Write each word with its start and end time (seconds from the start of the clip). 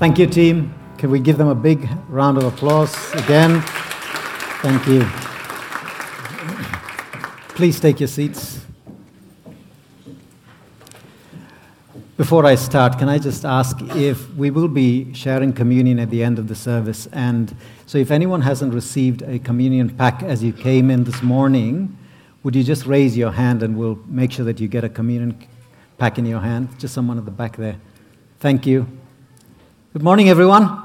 Thank 0.00 0.18
you, 0.18 0.26
team. 0.26 0.72
Can 0.96 1.10
we 1.10 1.20
give 1.20 1.36
them 1.36 1.48
a 1.48 1.54
big 1.54 1.86
round 2.08 2.38
of 2.38 2.44
applause 2.44 2.94
again? 3.12 3.60
Thank 4.62 4.86
you. 4.86 5.04
Please 7.54 7.78
take 7.78 8.00
your 8.00 8.06
seats. 8.06 8.64
Before 12.16 12.46
I 12.46 12.54
start, 12.54 12.98
can 12.98 13.10
I 13.10 13.18
just 13.18 13.44
ask 13.44 13.78
if 13.94 14.34
we 14.36 14.50
will 14.50 14.68
be 14.68 15.12
sharing 15.12 15.52
communion 15.52 15.98
at 15.98 16.08
the 16.08 16.24
end 16.24 16.38
of 16.38 16.48
the 16.48 16.54
service? 16.54 17.06
And 17.12 17.54
so, 17.84 17.98
if 17.98 18.10
anyone 18.10 18.40
hasn't 18.40 18.72
received 18.72 19.20
a 19.20 19.38
communion 19.38 19.90
pack 19.90 20.22
as 20.22 20.42
you 20.42 20.54
came 20.54 20.90
in 20.90 21.04
this 21.04 21.22
morning, 21.22 21.94
would 22.42 22.56
you 22.56 22.64
just 22.64 22.86
raise 22.86 23.18
your 23.18 23.32
hand 23.32 23.62
and 23.62 23.76
we'll 23.76 23.98
make 24.06 24.32
sure 24.32 24.46
that 24.46 24.60
you 24.60 24.66
get 24.66 24.82
a 24.82 24.88
communion 24.88 25.46
pack 25.98 26.16
in 26.16 26.24
your 26.24 26.40
hand? 26.40 26.70
Just 26.78 26.94
someone 26.94 27.18
at 27.18 27.26
the 27.26 27.30
back 27.30 27.58
there. 27.58 27.76
Thank 28.38 28.64
you. 28.64 28.99
Good 29.92 30.04
morning, 30.04 30.28
everyone. 30.28 30.84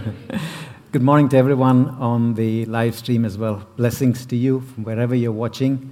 Good 0.92 1.00
morning 1.00 1.30
to 1.30 1.38
everyone 1.38 1.88
on 1.98 2.34
the 2.34 2.66
live 2.66 2.94
stream 2.94 3.24
as 3.24 3.38
well. 3.38 3.66
Blessings 3.78 4.26
to 4.26 4.36
you 4.36 4.60
from 4.60 4.84
wherever 4.84 5.14
you're 5.14 5.32
watching. 5.32 5.90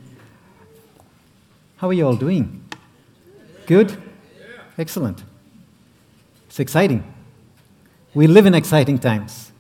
How 1.79 1.89
are 1.89 1.95
you 1.95 2.07
all 2.07 2.17
doing? 2.17 2.63
Good? 3.65 3.97
Excellent. 4.77 5.25
It's 6.49 6.61
exciting. 6.61 7.11
We 8.13 8.27
live 8.27 8.45
in 8.45 8.55
exciting 8.55 8.99
times. 8.99 9.51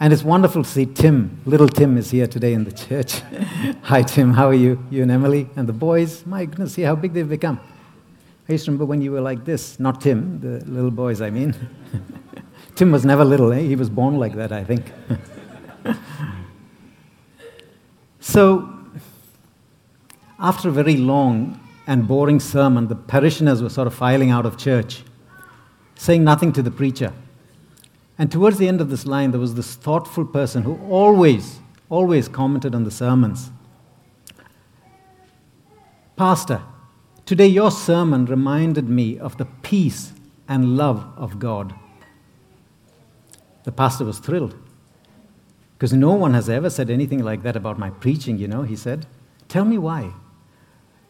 And 0.00 0.10
it's 0.10 0.24
wonderful 0.24 0.62
to 0.62 0.68
see 0.68 0.86
Tim. 0.86 1.42
Little 1.44 1.68
Tim 1.68 1.98
is 1.98 2.10
here 2.10 2.26
today 2.26 2.54
in 2.54 2.64
the 2.64 2.72
church. 2.86 3.20
Hi, 3.82 4.00
Tim. 4.00 4.32
How 4.32 4.46
are 4.46 4.54
you? 4.54 4.82
You 4.90 5.02
and 5.02 5.10
Emily 5.10 5.50
and 5.56 5.68
the 5.68 5.74
boys. 5.74 6.24
My 6.24 6.46
goodness, 6.46 6.72
see 6.72 6.82
how 6.82 6.94
big 6.94 7.12
they've 7.12 7.28
become. 7.28 7.60
I 8.48 8.52
used 8.52 8.64
to 8.64 8.70
remember 8.70 8.86
when 8.86 9.02
you 9.02 9.12
were 9.12 9.20
like 9.20 9.44
this. 9.44 9.78
Not 9.78 10.00
Tim, 10.00 10.40
the 10.40 10.64
little 10.64 10.90
boys, 10.90 11.20
I 11.20 11.28
mean. 11.28 11.54
Tim 12.76 12.90
was 12.90 13.04
never 13.04 13.22
little, 13.24 13.52
eh? 13.52 13.60
He 13.60 13.76
was 13.76 13.90
born 13.90 14.18
like 14.18 14.34
that, 14.36 14.52
I 14.52 14.64
think. 14.64 14.90
so, 18.20 18.72
after 20.38 20.70
a 20.70 20.72
very 20.72 20.96
long 20.96 21.60
and 21.86 22.08
boring 22.08 22.40
sermon, 22.40 22.88
the 22.88 22.94
parishioners 22.94 23.62
were 23.62 23.68
sort 23.68 23.86
of 23.86 23.94
filing 23.94 24.30
out 24.30 24.46
of 24.46 24.56
church, 24.56 25.02
saying 25.96 26.24
nothing 26.24 26.52
to 26.52 26.62
the 26.62 26.70
preacher. 26.70 27.12
And 28.18 28.32
towards 28.32 28.56
the 28.56 28.66
end 28.66 28.80
of 28.80 28.88
this 28.88 29.04
line, 29.04 29.30
there 29.30 29.40
was 29.40 29.56
this 29.56 29.74
thoughtful 29.74 30.24
person 30.24 30.62
who 30.62 30.78
always, 30.88 31.58
always 31.90 32.28
commented 32.28 32.74
on 32.74 32.84
the 32.84 32.90
sermons. 32.90 33.50
Pastor, 36.16 36.62
today 37.28 37.46
your 37.46 37.70
sermon 37.70 38.24
reminded 38.24 38.88
me 38.88 39.18
of 39.18 39.36
the 39.36 39.44
peace 39.44 40.14
and 40.48 40.78
love 40.78 41.06
of 41.14 41.38
God. 41.38 41.74
The 43.64 43.70
pastor 43.70 44.06
was 44.06 44.18
thrilled 44.18 44.56
because 45.74 45.92
no 45.92 46.12
one 46.12 46.32
has 46.32 46.48
ever 46.48 46.70
said 46.70 46.88
anything 46.88 47.22
like 47.22 47.42
that 47.42 47.54
about 47.54 47.78
my 47.78 47.90
preaching, 47.90 48.38
you 48.38 48.48
know, 48.48 48.62
he 48.62 48.74
said. 48.74 49.04
Tell 49.46 49.66
me 49.66 49.76
why. 49.76 50.14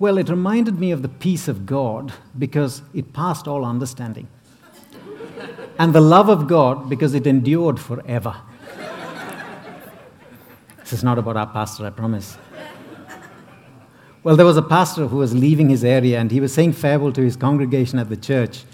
Well, 0.01 0.19
it 0.19 0.29
reminded 0.29 0.81
me 0.81 0.91
of 0.91 1.03
the 1.03 1.09
peace 1.09 1.47
of 1.47 1.67
God 1.67 2.13
because 2.37 2.83
it 2.93 3.13
passed 3.13 3.47
all 3.47 3.65
understanding, 3.65 4.27
and 5.79 5.95
the 5.95 6.01
love 6.01 6.29
of 6.29 6.49
God 6.49 6.89
because 6.89 7.15
it 7.15 7.29
endured 7.29 7.79
forever. 7.79 8.35
this 10.81 10.93
is 10.93 11.05
not 11.05 11.17
about 11.17 11.37
our 11.37 11.47
pastor, 11.47 11.87
I 11.87 11.91
promise. 11.91 12.37
Well, 14.29 14.37
there 14.37 14.45
was 14.45 14.59
a 14.59 14.63
pastor 14.63 15.07
who 15.07 15.17
was 15.17 15.35
leaving 15.35 15.71
his 15.71 15.83
area 15.83 16.21
and 16.21 16.31
he 16.31 16.39
was 16.39 16.53
saying 16.53 16.75
farewell 16.75 17.13
to 17.13 17.23
his 17.23 17.35
congregation 17.35 17.99
at 17.99 18.11
the 18.11 18.17
church 18.19 18.65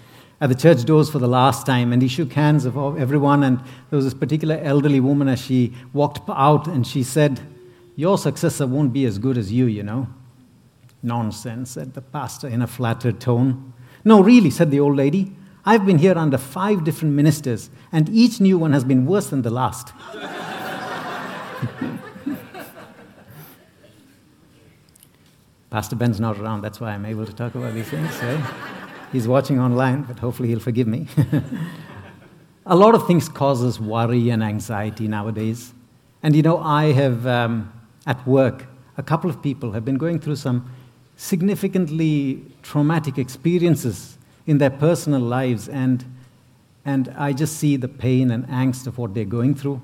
at 0.41 0.49
the 0.49 0.55
church 0.55 0.83
doors 0.83 1.09
for 1.09 1.19
the 1.19 1.29
last 1.29 1.65
time, 1.65 1.93
and 1.93 2.01
he 2.01 2.09
shook 2.09 2.33
hands 2.33 2.65
of 2.65 2.75
everyone. 2.99 3.41
And 3.41 3.59
there 3.59 3.95
was 3.95 4.03
this 4.03 4.13
particular 4.13 4.59
elderly 4.61 4.99
woman 4.99 5.29
as 5.29 5.39
she 5.39 5.73
walked 5.93 6.29
out, 6.29 6.67
and 6.67 6.85
she 6.85 7.03
said, 7.03 7.39
Your 7.95 8.17
successor 8.17 8.67
won't 8.67 8.91
be 8.91 9.05
as 9.05 9.17
good 9.17 9.37
as 9.37 9.49
you, 9.49 9.67
you 9.67 9.81
know. 9.81 10.09
Nonsense, 11.01 11.71
said 11.71 11.93
the 11.93 12.01
pastor 12.01 12.49
in 12.49 12.61
a 12.61 12.67
flattered 12.67 13.21
tone. 13.21 13.71
No, 14.03 14.19
really, 14.21 14.49
said 14.49 14.71
the 14.71 14.81
old 14.81 14.97
lady. 14.97 15.31
I've 15.63 15.85
been 15.85 15.99
here 15.99 16.17
under 16.17 16.37
five 16.37 16.83
different 16.83 17.13
ministers, 17.13 17.69
and 17.93 18.09
each 18.09 18.41
new 18.41 18.57
one 18.57 18.73
has 18.73 18.83
been 18.83 19.05
worse 19.05 19.27
than 19.27 19.41
the 19.41 19.51
last. 19.51 19.93
Pastor 25.75 25.97
Ben's 25.97 26.21
not 26.21 26.39
around, 26.39 26.61
that's 26.61 26.79
why 26.79 26.91
I'm 26.91 27.05
able 27.05 27.25
to 27.25 27.33
talk 27.33 27.53
about 27.53 27.73
these 27.73 27.89
things. 27.89 28.09
Eh? 28.21 28.41
He's 29.11 29.27
watching 29.27 29.59
online, 29.59 30.03
but 30.03 30.17
hopefully 30.17 30.47
he'll 30.47 30.61
forgive 30.61 30.87
me. 30.87 31.05
a 32.65 32.73
lot 32.77 32.95
of 32.95 33.05
things 33.05 33.27
cause 33.27 33.61
us 33.61 33.77
worry 33.77 34.29
and 34.29 34.41
anxiety 34.41 35.09
nowadays. 35.09 35.73
And 36.23 36.33
you 36.33 36.43
know, 36.43 36.59
I 36.59 36.93
have, 36.93 37.27
um, 37.27 37.73
at 38.07 38.25
work, 38.25 38.67
a 38.95 39.03
couple 39.03 39.29
of 39.29 39.43
people 39.43 39.73
have 39.73 39.83
been 39.83 39.97
going 39.97 40.17
through 40.17 40.37
some 40.37 40.71
significantly 41.17 42.41
traumatic 42.63 43.17
experiences 43.17 44.17
in 44.47 44.59
their 44.59 44.69
personal 44.69 45.19
lives, 45.19 45.67
and, 45.67 46.05
and 46.85 47.13
I 47.17 47.33
just 47.33 47.57
see 47.57 47.75
the 47.75 47.89
pain 47.89 48.31
and 48.31 48.47
angst 48.47 48.87
of 48.87 48.97
what 48.97 49.13
they're 49.13 49.25
going 49.25 49.55
through. 49.55 49.81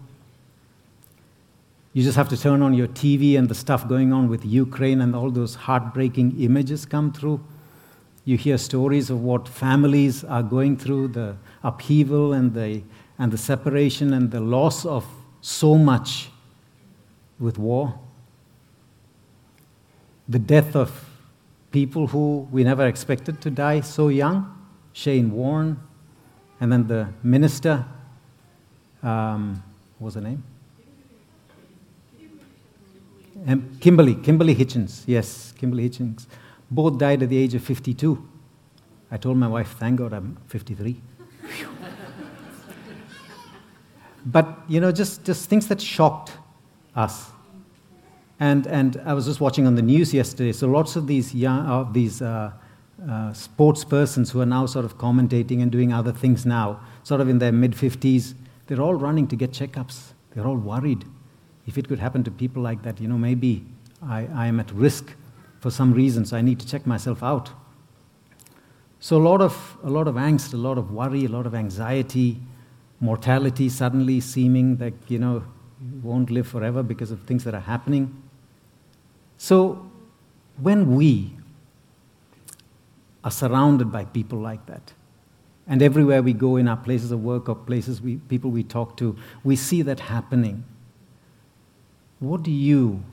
You 1.94 2.04
just 2.04 2.16
have 2.16 2.30
to 2.30 2.38
turn 2.38 2.62
on 2.62 2.74
your 2.74 2.88
TV 2.88 3.38
and 3.38 3.50
the 3.50 3.56
stuff 3.56 3.88
going 3.88 4.14
on 4.14 4.30
with 4.30 4.46
Ukraine, 4.46 5.02
and 5.02 5.14
all 5.14 5.30
those 5.30 5.56
heartbreaking 5.56 6.40
images 6.40 6.86
come 6.86 7.12
through. 7.12 7.44
You 8.24 8.38
hear 8.38 8.58
stories 8.58 9.10
of 9.10 9.22
what 9.22 9.48
families 9.48 10.24
are 10.24 10.44
going 10.44 10.78
through, 10.78 11.10
the 11.10 11.36
upheaval 11.64 12.34
and 12.34 12.54
the, 12.54 12.84
and 13.20 13.32
the 13.32 13.38
separation 13.38 14.14
and 14.14 14.32
the 14.32 14.40
loss 14.40 14.86
of 14.86 15.06
so 15.42 15.76
much 15.76 16.30
with 17.40 17.58
war. 17.58 18.00
The 20.30 20.40
death 20.40 20.76
of 20.76 21.10
people 21.72 22.08
who 22.08 22.48
we 22.52 22.64
never 22.64 22.88
expected 22.88 23.42
to 23.42 23.50
die 23.50 23.82
so 23.82 24.08
young, 24.08 24.56
Shane 24.94 25.32
Warne, 25.32 25.78
and 26.62 26.72
then 26.72 26.88
the 26.88 27.10
minister, 27.24 27.84
um, 29.04 29.62
what 29.98 30.06
was 30.06 30.16
her 30.16 30.22
name? 30.22 30.44
Um, 33.48 33.78
Kimberly, 33.80 34.16
Kimberly 34.16 34.56
Hitchens, 34.56 35.04
yes, 35.08 35.54
Kimberly 35.58 35.90
Hitchens. 35.90 36.28
Both 36.70 37.00
died 37.00 37.24
at 37.24 37.30
the 37.30 37.38
age 37.38 37.56
of 37.56 37.64
52. 37.64 38.28
I 39.10 39.18
told 39.18 39.38
my 39.38 39.48
wife, 39.48 39.76
thank 39.80 39.98
God 39.98 40.14
I'm 40.14 40.38
53. 40.48 41.02
but, 44.26 44.60
you 44.68 44.80
know, 44.80 44.92
just, 44.92 45.26
just 45.26 45.50
things 45.50 45.68
that 45.68 45.82
shocked 45.82 46.32
us. 46.96 47.32
And, 48.40 48.68
and 48.68 49.02
I 49.06 49.14
was 49.14 49.26
just 49.26 49.42
watching 49.42 49.68
on 49.68 49.76
the 49.76 49.82
news 49.82 50.14
yesterday, 50.14 50.52
so 50.52 50.68
lots 50.68 50.96
of 50.96 51.08
these, 51.08 51.36
young, 51.36 51.68
uh, 51.68 51.92
these 51.92 52.22
uh, 52.22 52.52
uh, 53.10 53.34
sports 53.34 53.84
persons 53.84 54.32
who 54.32 54.42
are 54.42 54.46
now 54.46 54.66
sort 54.66 54.86
of 54.86 54.98
commentating 54.98 55.62
and 55.62 55.72
doing 55.72 55.92
other 55.92 56.12
things 56.12 56.46
now, 56.46 56.80
sort 57.04 57.22
of 57.22 57.30
in 57.30 57.40
their 57.40 57.52
mid 57.52 57.74
50s, 57.74 58.34
they're 58.68 58.82
all 58.82 58.94
running 58.94 59.28
to 59.28 59.36
get 59.36 59.52
checkups. 59.52 60.14
They're 60.34 60.48
all 60.48 60.58
worried. 60.58 61.06
If 61.68 61.78
it 61.78 61.88
could 61.88 62.00
happen 62.00 62.24
to 62.24 62.32
people 62.32 62.62
like 62.62 62.84
that, 62.84 63.00
you 63.00 63.08
know, 63.08 63.18
maybe 63.18 63.66
I, 64.02 64.28
I 64.34 64.48
am 64.48 64.60
at 64.60 64.72
risk 64.72 65.14
for 65.60 65.70
some 65.70 65.94
reason, 65.94 66.26
so 66.26 66.36
I 66.38 66.42
need 66.42 66.60
to 66.60 66.68
check 66.68 66.88
myself 66.88 67.22
out. 67.22 67.52
So, 69.00 69.18
a 69.18 69.24
lot, 69.24 69.42
of, 69.42 69.78
a 69.84 69.90
lot 69.90 70.08
of 70.08 70.16
angst, 70.16 70.54
a 70.54 70.58
lot 70.58 70.78
of 70.78 70.92
worry, 70.92 71.26
a 71.26 71.30
lot 71.30 71.48
of 71.48 71.56
anxiety, 71.56 72.40
mortality 73.00 73.68
suddenly 73.68 74.20
seeming 74.20 74.78
that, 74.78 74.94
you 75.08 75.18
know, 75.18 75.44
you 75.82 76.00
won't 76.04 76.30
live 76.30 76.48
forever 76.48 76.84
because 76.84 77.10
of 77.10 77.22
things 77.24 77.44
that 77.44 77.56
are 77.56 77.62
happening. 77.62 78.16
So, 79.38 79.90
when 80.58 80.96
we 80.96 81.32
are 83.24 83.32
surrounded 83.32 83.92
by 83.92 84.06
people 84.06 84.40
like 84.40 84.66
that, 84.68 84.94
and 85.68 85.82
everywhere 85.82 86.22
we 86.22 86.34
go 86.34 86.58
in 86.58 86.68
our 86.68 86.78
places 86.78 87.12
of 87.12 87.24
work 87.24 87.50
or 87.50 87.56
places 87.56 88.02
we, 88.02 88.18
people 88.18 88.52
we 88.52 88.64
talk 88.64 88.98
to, 88.98 89.16
we 89.44 89.56
see 89.56 89.82
that 89.84 90.00
happening. 90.00 90.64
What 92.22 92.44
do 92.44 92.52
you, 92.52 93.04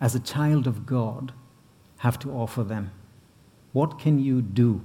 as 0.00 0.16
a 0.16 0.20
child 0.20 0.66
of 0.66 0.84
God, 0.84 1.32
have 1.98 2.18
to 2.18 2.30
offer 2.32 2.64
them? 2.64 2.90
What 3.72 4.00
can 4.00 4.18
you 4.18 4.42
do? 4.42 4.82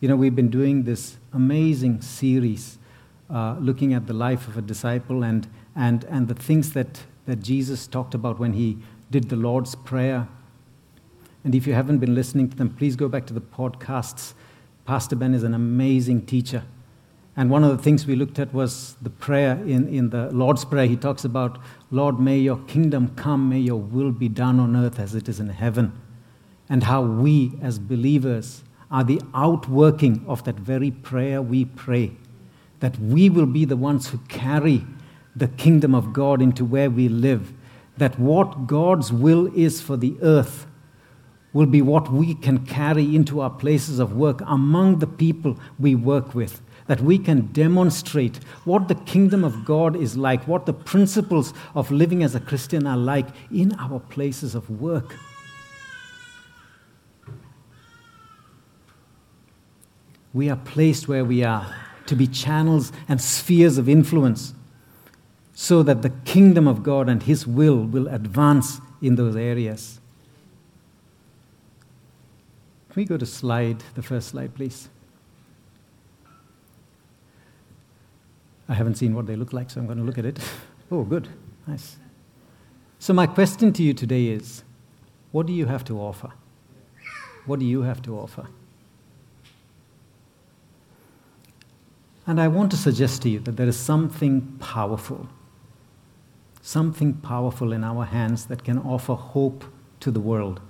You 0.00 0.08
know, 0.08 0.16
we've 0.16 0.34
been 0.34 0.50
doing 0.50 0.82
this 0.82 1.16
amazing 1.32 2.02
series 2.02 2.78
uh, 3.32 3.54
looking 3.60 3.94
at 3.94 4.08
the 4.08 4.12
life 4.12 4.48
of 4.48 4.56
a 4.56 4.60
disciple 4.60 5.22
and, 5.22 5.46
and, 5.76 6.02
and 6.04 6.26
the 6.26 6.34
things 6.34 6.72
that, 6.72 7.04
that 7.26 7.36
Jesus 7.36 7.86
talked 7.86 8.12
about 8.12 8.40
when 8.40 8.54
he 8.54 8.78
did 9.08 9.28
the 9.28 9.36
Lord's 9.36 9.76
Prayer. 9.76 10.26
And 11.44 11.54
if 11.54 11.68
you 11.68 11.74
haven't 11.74 11.98
been 11.98 12.16
listening 12.16 12.50
to 12.50 12.56
them, 12.56 12.70
please 12.74 12.96
go 12.96 13.08
back 13.08 13.24
to 13.26 13.32
the 13.32 13.40
podcasts. 13.40 14.34
Pastor 14.84 15.14
Ben 15.14 15.32
is 15.32 15.44
an 15.44 15.54
amazing 15.54 16.26
teacher. 16.26 16.64
And 17.36 17.50
one 17.50 17.64
of 17.64 17.76
the 17.76 17.82
things 17.82 18.06
we 18.06 18.16
looked 18.16 18.38
at 18.38 18.52
was 18.52 18.96
the 19.00 19.10
prayer 19.10 19.52
in, 19.64 19.88
in 19.88 20.10
the 20.10 20.30
Lord's 20.30 20.64
Prayer. 20.64 20.86
He 20.86 20.96
talks 20.96 21.24
about, 21.24 21.58
Lord, 21.90 22.18
may 22.18 22.38
your 22.38 22.58
kingdom 22.58 23.14
come, 23.16 23.48
may 23.48 23.60
your 23.60 23.80
will 23.80 24.12
be 24.12 24.28
done 24.28 24.60
on 24.60 24.76
earth 24.76 24.98
as 24.98 25.14
it 25.14 25.28
is 25.28 25.40
in 25.40 25.48
heaven 25.48 25.92
and 26.68 26.84
how 26.84 27.02
we 27.02 27.52
as 27.62 27.78
believers 27.78 28.62
are 28.90 29.04
the 29.04 29.20
outworking 29.34 30.24
of 30.26 30.44
that 30.44 30.56
very 30.56 30.90
prayer 30.90 31.40
we 31.40 31.64
pray. 31.64 32.12
that 32.80 32.98
we 32.98 33.30
will 33.30 33.46
be 33.46 33.64
the 33.64 33.76
ones 33.76 34.08
who 34.08 34.18
carry 34.28 34.84
the 35.36 35.48
kingdom 35.48 35.94
of 35.94 36.12
God 36.12 36.42
into 36.42 36.64
where 36.64 36.90
we 36.90 37.08
live, 37.08 37.52
that 37.98 38.18
what 38.18 38.66
God's 38.66 39.12
will 39.12 39.54
is 39.54 39.80
for 39.80 39.96
the 39.96 40.16
earth 40.22 40.66
will 41.52 41.66
be 41.66 41.82
what 41.82 42.10
we 42.10 42.34
can 42.34 42.64
carry 42.64 43.14
into 43.14 43.40
our 43.40 43.50
places 43.50 43.98
of 43.98 44.16
work 44.16 44.40
among 44.46 44.98
the 44.98 45.06
people 45.06 45.58
we 45.78 45.94
work 45.94 46.34
with. 46.34 46.62
That 46.90 47.00
we 47.00 47.18
can 47.18 47.52
demonstrate 47.52 48.38
what 48.64 48.88
the 48.88 48.96
kingdom 48.96 49.44
of 49.44 49.64
God 49.64 49.94
is 49.94 50.16
like, 50.16 50.48
what 50.48 50.66
the 50.66 50.72
principles 50.72 51.54
of 51.72 51.92
living 51.92 52.24
as 52.24 52.34
a 52.34 52.40
Christian 52.40 52.84
are 52.84 52.96
like 52.96 53.28
in 53.48 53.76
our 53.78 54.00
places 54.00 54.56
of 54.56 54.68
work. 54.68 55.14
We 60.32 60.50
are 60.50 60.56
placed 60.56 61.06
where 61.06 61.24
we 61.24 61.44
are 61.44 61.72
to 62.06 62.16
be 62.16 62.26
channels 62.26 62.90
and 63.08 63.20
spheres 63.20 63.78
of 63.78 63.88
influence 63.88 64.52
so 65.54 65.84
that 65.84 66.02
the 66.02 66.10
kingdom 66.24 66.66
of 66.66 66.82
God 66.82 67.08
and 67.08 67.22
His 67.22 67.46
will 67.46 67.84
will 67.84 68.08
advance 68.08 68.80
in 69.00 69.14
those 69.14 69.36
areas. 69.36 70.00
Can 72.88 73.02
we 73.02 73.04
go 73.04 73.16
to 73.16 73.26
slide, 73.26 73.84
the 73.94 74.02
first 74.02 74.30
slide, 74.30 74.56
please? 74.56 74.88
I 78.70 78.74
haven't 78.74 78.94
seen 78.94 79.16
what 79.16 79.26
they 79.26 79.34
look 79.34 79.52
like, 79.52 79.68
so 79.68 79.80
I'm 79.80 79.86
going 79.86 79.98
to 79.98 80.04
look 80.04 80.16
at 80.16 80.24
it. 80.24 80.38
Oh, 80.92 81.04
good. 81.04 81.28
Nice. 81.68 81.96
So, 82.98 83.12
my 83.12 83.26
question 83.26 83.72
to 83.72 83.82
you 83.82 83.94
today 83.94 84.26
is 84.26 84.64
what 85.30 85.46
do 85.46 85.52
you 85.52 85.66
have 85.66 85.84
to 85.84 86.00
offer? 86.00 86.30
What 87.46 87.60
do 87.60 87.64
you 87.64 87.82
have 87.82 88.02
to 88.02 88.18
offer? 88.18 88.48
And 92.26 92.40
I 92.40 92.48
want 92.48 92.72
to 92.72 92.76
suggest 92.76 93.22
to 93.22 93.28
you 93.28 93.38
that 93.40 93.56
there 93.56 93.68
is 93.68 93.76
something 93.76 94.56
powerful, 94.58 95.28
something 96.60 97.14
powerful 97.14 97.72
in 97.72 97.84
our 97.84 98.04
hands 98.04 98.46
that 98.46 98.64
can 98.64 98.78
offer 98.78 99.14
hope 99.14 99.64
to 100.00 100.10
the 100.10 100.20
world. 100.20 100.60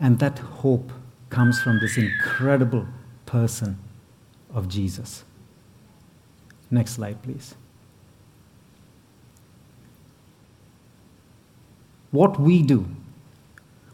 And 0.00 0.18
that 0.18 0.40
hope 0.40 0.92
comes 1.30 1.62
from 1.62 1.78
this 1.78 1.96
incredible 1.96 2.86
person 3.24 3.78
of 4.54 4.68
Jesus. 4.68 5.24
Next 6.70 6.92
slide, 6.92 7.22
please. 7.22 7.54
What 12.10 12.40
we 12.40 12.62
do 12.62 12.86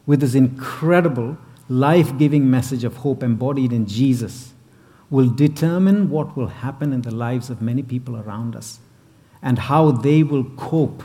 with 0.07 0.21
this 0.21 0.35
incredible 0.35 1.39
life 1.69 2.17
giving 2.19 2.51
message 2.51 2.85
of 2.85 2.99
hope 2.99 3.23
embodied 3.23 3.73
in 3.73 3.87
Jesus 3.87 4.53
will 5.09 5.31
determine 5.31 6.11
what 6.11 6.37
will 6.37 6.49
happen 6.49 6.93
in 6.93 7.03
the 7.03 7.15
lives 7.15 7.51
of 7.51 7.62
many 7.62 7.83
people 7.83 8.17
around 8.17 8.55
us 8.55 8.79
and 9.43 9.59
how 9.59 9.91
they 9.91 10.23
will 10.23 10.45
cope 10.45 11.03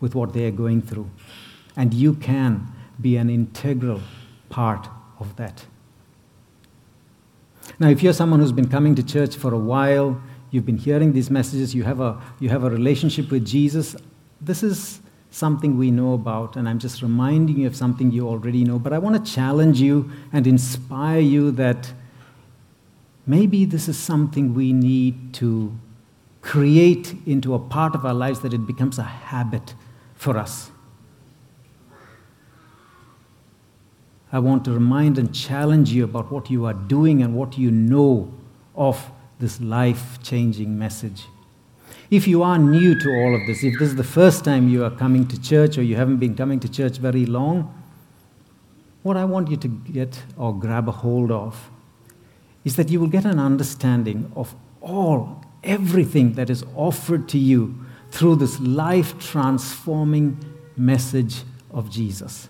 with 0.00 0.14
what 0.14 0.32
they 0.32 0.46
are 0.46 0.50
going 0.50 0.82
through. 0.82 1.10
And 1.76 1.94
you 1.94 2.14
can 2.14 2.68
be 3.00 3.16
an 3.16 3.30
integral 3.30 4.02
part 4.50 4.88
of 5.18 5.36
that. 5.36 5.64
Now, 7.78 7.88
if 7.88 8.02
you're 8.02 8.12
someone 8.12 8.40
who's 8.40 8.52
been 8.52 8.68
coming 8.68 8.94
to 8.94 9.02
church 9.02 9.36
for 9.36 9.52
a 9.54 9.58
while, 9.58 10.20
you've 10.50 10.66
been 10.66 10.78
hearing 10.78 11.12
these 11.12 11.30
messages, 11.30 11.74
you 11.74 11.84
have 11.84 12.00
a, 12.00 12.20
you 12.40 12.48
have 12.48 12.64
a 12.64 12.70
relationship 12.70 13.30
with 13.30 13.44
Jesus, 13.44 13.96
this 14.40 14.62
is 14.62 15.00
something 15.30 15.78
we 15.78 15.90
know 15.90 16.12
about, 16.12 16.56
and 16.56 16.68
I'm 16.68 16.78
just 16.78 17.00
reminding 17.00 17.58
you 17.60 17.66
of 17.66 17.74
something 17.74 18.10
you 18.10 18.28
already 18.28 18.64
know. 18.64 18.78
But 18.78 18.92
I 18.92 18.98
want 18.98 19.24
to 19.24 19.32
challenge 19.32 19.80
you 19.80 20.10
and 20.32 20.46
inspire 20.46 21.20
you 21.20 21.50
that 21.52 21.92
maybe 23.26 23.64
this 23.64 23.88
is 23.88 23.98
something 23.98 24.52
we 24.52 24.72
need 24.72 25.32
to 25.34 25.74
create 26.42 27.14
into 27.24 27.54
a 27.54 27.58
part 27.58 27.94
of 27.94 28.04
our 28.04 28.12
lives 28.12 28.40
that 28.40 28.52
it 28.52 28.66
becomes 28.66 28.98
a 28.98 29.04
habit 29.04 29.74
for 30.14 30.36
us. 30.36 30.71
I 34.32 34.38
want 34.38 34.64
to 34.64 34.72
remind 34.72 35.18
and 35.18 35.34
challenge 35.34 35.92
you 35.92 36.04
about 36.04 36.32
what 36.32 36.50
you 36.50 36.64
are 36.64 36.72
doing 36.72 37.22
and 37.22 37.34
what 37.34 37.58
you 37.58 37.70
know 37.70 38.32
of 38.74 39.10
this 39.38 39.60
life 39.60 40.22
changing 40.22 40.78
message. 40.78 41.24
If 42.10 42.26
you 42.26 42.42
are 42.42 42.58
new 42.58 42.98
to 42.98 43.10
all 43.10 43.34
of 43.34 43.46
this, 43.46 43.62
if 43.62 43.78
this 43.78 43.90
is 43.90 43.96
the 43.96 44.04
first 44.04 44.42
time 44.42 44.70
you 44.70 44.84
are 44.84 44.90
coming 44.90 45.28
to 45.28 45.40
church 45.40 45.76
or 45.76 45.82
you 45.82 45.96
haven't 45.96 46.16
been 46.16 46.34
coming 46.34 46.60
to 46.60 46.68
church 46.68 46.96
very 46.96 47.26
long, 47.26 47.78
what 49.02 49.18
I 49.18 49.26
want 49.26 49.50
you 49.50 49.58
to 49.58 49.68
get 49.68 50.22
or 50.38 50.58
grab 50.58 50.88
a 50.88 50.92
hold 50.92 51.30
of 51.30 51.70
is 52.64 52.76
that 52.76 52.88
you 52.88 53.00
will 53.00 53.08
get 53.08 53.26
an 53.26 53.38
understanding 53.38 54.32
of 54.34 54.54
all, 54.80 55.44
everything 55.62 56.34
that 56.34 56.48
is 56.48 56.64
offered 56.74 57.28
to 57.30 57.38
you 57.38 57.84
through 58.10 58.36
this 58.36 58.58
life 58.60 59.18
transforming 59.18 60.38
message 60.76 61.42
of 61.70 61.90
Jesus 61.90 62.48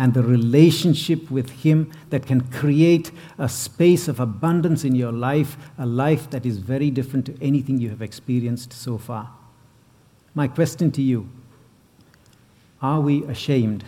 and 0.00 0.14
the 0.14 0.22
relationship 0.22 1.30
with 1.30 1.50
Him 1.50 1.92
that 2.08 2.26
can 2.26 2.40
create 2.50 3.12
a 3.36 3.50
space 3.50 4.08
of 4.08 4.18
abundance 4.18 4.82
in 4.82 4.94
your 4.94 5.12
life, 5.12 5.58
a 5.76 5.84
life 5.84 6.30
that 6.30 6.46
is 6.46 6.56
very 6.56 6.90
different 6.90 7.26
to 7.26 7.36
anything 7.42 7.78
you 7.78 7.90
have 7.90 8.00
experienced 8.00 8.72
so 8.72 8.96
far. 8.96 9.30
My 10.34 10.48
question 10.48 10.90
to 10.92 11.02
you 11.02 11.28
are 12.80 12.98
we 12.98 13.24
ashamed? 13.24 13.84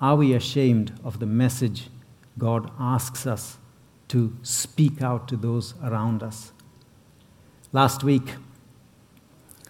Are 0.00 0.14
we 0.14 0.32
ashamed 0.32 0.92
of 1.02 1.18
the 1.18 1.26
message 1.26 1.88
God 2.38 2.70
asks 2.78 3.26
us 3.26 3.58
to 4.08 4.36
speak 4.44 5.02
out 5.02 5.26
to 5.26 5.36
those 5.36 5.74
around 5.82 6.22
us? 6.22 6.52
Last 7.72 8.04
week, 8.04 8.36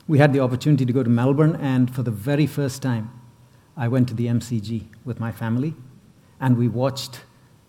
we 0.07 0.19
had 0.19 0.35
the 0.35 0.41
opportunity 0.41 0.85
to 0.85 0.93
go 0.93 1.03
to 1.03 1.09
Melbourne, 1.09 1.57
and 1.57 1.91
for 1.95 2.03
the 2.03 2.11
very 2.11 2.47
first 2.47 2.83
time, 2.83 3.11
I 3.81 3.89
went 3.89 4.09
to 4.09 4.15
the 4.15 4.27
MCG 4.27 4.85
with 5.07 5.19
my 5.19 5.33
family 5.33 5.73
and 6.39 6.59
we 6.59 6.69
watched 6.69 7.23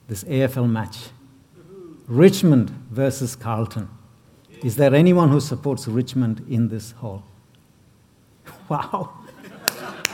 this 0.09 0.25
AFL 0.25 0.69
match 0.69 0.97
Richmond 2.05 2.69
versus 2.91 3.33
Carlton. 3.37 3.87
Is 4.61 4.75
there 4.75 4.93
anyone 4.93 5.29
who 5.29 5.39
supports 5.39 5.87
Richmond 5.87 6.45
in 6.49 6.67
this 6.67 6.91
hall? 6.91 7.23
Wow. 8.67 9.11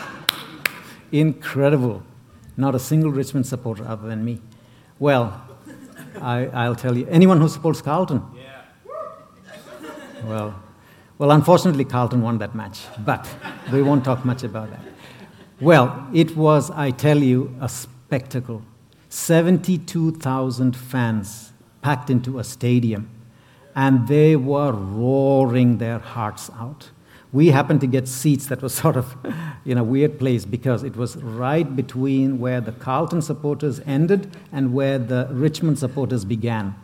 Incredible. 1.12 2.04
Not 2.56 2.76
a 2.76 2.80
single 2.80 3.12
Richmond 3.12 3.48
supporter 3.48 3.88
other 3.88 4.08
than 4.08 4.24
me. 4.24 4.42
Well, 5.00 5.42
I, 6.22 6.68
will 6.68 6.76
tell 6.76 6.98
you. 6.98 7.08
Anyone 7.08 7.40
who 7.40 7.48
supports 7.50 7.82
Carlton? 7.82 8.24
Yeah. 8.36 8.64
Well, 10.26 10.64
well, 11.18 11.32
unfortunately, 11.32 11.86
Carlton 11.86 12.22
won 12.22 12.38
that 12.40 12.54
match, 12.56 12.82
but 13.00 13.28
we 13.72 13.82
won't 13.82 14.04
talk 14.04 14.26
much 14.26 14.44
about 14.44 14.72
that. 14.72 14.87
Well, 15.60 16.08
it 16.14 16.38
was, 16.38 16.70
I 16.70 16.92
tell 16.92 17.18
you, 17.18 17.56
a 17.60 17.68
spectacle. 17.68 18.62
72,000 19.10 20.76
fans 20.76 21.52
packed 21.82 22.12
into 22.12 22.38
a 22.38 22.44
stadium, 22.44 23.10
and 23.76 24.08
they 24.08 24.36
were 24.36 24.72
roaring 24.72 25.80
their 25.80 25.98
hearts 25.98 26.52
out. 26.60 26.92
We 27.34 27.48
happened 27.48 27.82
to 27.82 27.88
get 27.88 28.08
seats 28.08 28.46
that 28.48 28.62
was 28.62 28.74
sort 28.84 28.98
of 28.98 29.16
in 29.66 29.80
a 29.80 29.84
weird 29.84 30.20
place 30.20 30.46
because 30.46 30.84
it 30.84 30.96
was 30.96 31.18
right 31.18 31.76
between 31.76 32.40
where 32.40 32.62
the 32.62 32.72
Carlton 32.74 33.24
supporters 33.24 33.80
ended 33.88 34.38
and 34.52 34.74
where 34.74 35.00
the 35.00 35.28
Richmond 35.32 35.80
supporters 35.80 36.24
began. 36.24 36.76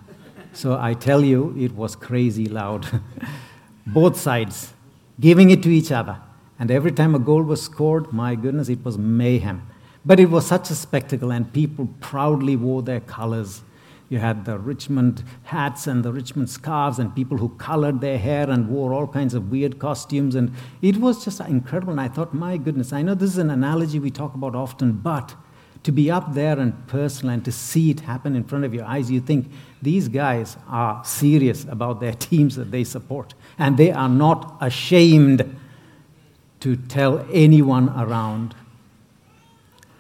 So 0.54 0.80
I 0.80 0.96
tell 0.96 1.24
you, 1.24 1.56
it 1.58 1.74
was 1.74 1.96
crazy 1.96 2.48
loud. 2.48 3.02
Both 3.88 4.20
sides 4.20 4.74
giving 5.20 5.52
it 5.52 5.62
to 5.64 5.70
each 5.70 5.92
other. 5.92 6.18
And 6.64 6.72
every 6.72 6.94
time 6.94 7.14
a 7.14 7.20
goal 7.20 7.44
was 7.44 7.62
scored, 7.62 8.14
my 8.14 8.36
goodness, 8.36 8.70
it 8.70 8.86
was 8.86 8.98
mayhem. 8.98 9.68
But 10.06 10.18
it 10.18 10.30
was 10.30 10.48
such 10.48 10.70
a 10.70 10.76
spectacle, 10.76 11.30
and 11.30 11.52
people 11.52 11.90
proudly 12.00 12.56
wore 12.56 12.82
their 12.82 13.02
colors. 13.02 13.64
You 14.08 14.20
had 14.20 14.46
the 14.46 14.58
Richmond 14.58 15.26
hats 15.44 15.88
and 15.88 16.06
the 16.06 16.14
Richmond 16.14 16.50
scarves, 16.50 17.00
and 17.00 17.14
people 17.14 17.38
who 17.38 17.50
colored 17.58 18.00
their 18.00 18.18
hair 18.18 18.50
and 18.50 18.70
wore 18.70 18.94
all 18.94 19.08
kinds 19.08 19.34
of 19.34 19.52
weird 19.52 19.78
costumes. 19.78 20.36
And 20.36 20.54
it 20.82 20.96
was 20.96 21.26
just 21.26 21.42
incredible. 21.42 21.92
And 21.92 22.00
I 22.00 22.08
thought, 22.08 22.34
my 22.34 22.56
goodness, 22.56 22.94
I 22.94 23.02
know 23.02 23.14
this 23.14 23.32
is 23.32 23.40
an 23.40 23.50
analogy 23.50 24.00
we 24.00 24.10
talk 24.10 24.34
about 24.34 24.56
often, 24.56 24.94
but 24.94 25.36
to 25.84 25.92
be 25.92 26.10
up 26.10 26.34
there 26.34 26.58
and 26.58 26.88
personal 26.88 27.34
and 27.34 27.44
to 27.44 27.52
see 27.52 27.92
it 27.92 28.00
happen 28.00 28.38
in 28.38 28.46
front 28.46 28.64
of 28.64 28.74
your 28.74 28.86
eyes, 28.86 29.12
you 29.12 29.20
think 29.20 29.52
these 29.82 30.08
guys 30.08 30.56
are 30.70 31.04
serious 31.04 31.66
about 31.66 32.00
their 32.00 32.14
teams 32.30 32.56
that 32.56 32.72
they 32.72 32.86
support. 32.86 33.34
And 33.60 33.76
they 33.76 33.92
are 33.92 34.08
not 34.08 34.56
ashamed 34.62 35.60
to 36.64 36.78
tell 36.78 37.26
anyone 37.32 37.90
around. 37.90 38.56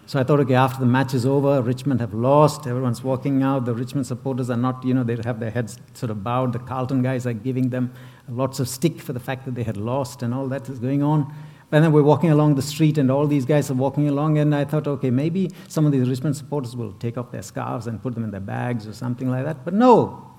So 0.06 0.18
I 0.18 0.24
thought, 0.24 0.40
okay, 0.40 0.54
after 0.54 0.80
the 0.80 0.86
match 0.86 1.14
is 1.14 1.26
over, 1.26 1.62
Richmond 1.62 2.00
have 2.00 2.14
lost, 2.14 2.68
everyone's 2.68 3.04
walking 3.04 3.44
out, 3.44 3.66
the 3.66 3.74
Richmond 3.74 4.08
supporters 4.08 4.50
are 4.50 4.56
not, 4.56 4.82
you 4.86 4.94
know, 4.94 5.04
they 5.04 5.18
have 5.26 5.42
their 5.42 5.52
heads 5.52 5.78
sort 5.94 6.10
of 6.10 6.24
bowed, 6.24 6.54
the 6.54 6.60
Carlton 6.60 7.02
guys 7.02 7.28
are 7.28 7.34
giving 7.34 7.68
them 7.70 7.94
lots 8.30 8.62
of 8.62 8.70
stick 8.70 9.02
for 9.02 9.12
the 9.12 9.20
fact 9.20 9.44
that 9.44 9.56
they 9.56 9.64
had 9.64 9.76
lost 9.76 10.24
and 10.24 10.34
all 10.34 10.48
that 10.48 10.70
is 10.70 10.80
going 10.80 11.04
on. 11.04 11.34
And 11.74 11.84
then 11.84 11.92
we're 11.92 12.04
walking 12.04 12.32
along 12.32 12.56
the 12.56 12.62
street, 12.62 12.98
and 12.98 13.12
all 13.12 13.28
these 13.28 13.46
guys 13.46 13.70
are 13.70 13.74
walking 13.74 14.08
along, 14.08 14.38
and 14.38 14.56
I 14.56 14.64
thought, 14.64 14.88
okay, 14.88 15.10
maybe 15.10 15.52
some 15.68 15.86
of 15.86 15.92
these 15.92 16.08
Richmond 16.08 16.38
supporters 16.38 16.78
will 16.78 16.94
take 16.94 17.18
off 17.18 17.32
their 17.32 17.42
scarves 17.42 17.88
and 17.88 18.02
put 18.02 18.14
them 18.14 18.24
in 18.24 18.32
their 18.32 18.40
bags 18.40 18.88
or 18.88 18.94
something 18.94 19.30
like 19.30 19.44
that. 19.44 19.66
But 19.66 19.74
no, 19.74 20.32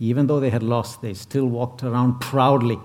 even 0.00 0.26
though 0.26 0.40
they 0.40 0.50
had 0.50 0.64
lost, 0.64 1.02
they 1.02 1.14
still 1.14 1.46
walked 1.46 1.84
around 1.84 2.20
proudly 2.20 2.80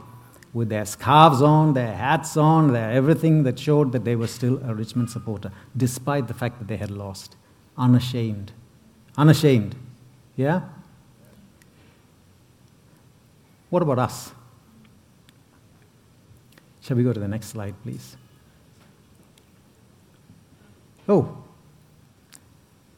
with 0.58 0.70
their 0.70 0.86
scarves 0.86 1.40
on, 1.40 1.74
their 1.74 1.96
hats 1.96 2.36
on, 2.36 2.74
their 2.74 2.90
everything 2.90 3.44
that 3.44 3.60
showed 3.60 3.92
that 3.92 4.04
they 4.04 4.16
were 4.16 4.26
still 4.26 4.60
a 4.66 4.74
Richmond 4.74 5.12
supporter, 5.12 5.52
despite 5.78 6.28
the 6.28 6.34
fact 6.34 6.58
that 6.58 6.68
they 6.68 6.78
had 6.78 6.90
lost. 6.90 7.36
Unashamed. 7.78 8.52
Unashamed. 9.16 9.76
Yeah? 10.36 10.62
What 13.70 13.84
about 13.84 14.00
us? 14.00 14.32
Shall 16.82 16.98
we 16.98 17.04
go 17.04 17.14
to 17.14 17.20
the 17.20 17.28
next 17.28 17.50
slide, 17.50 17.76
please? 17.84 18.18
Oh, 21.08 21.38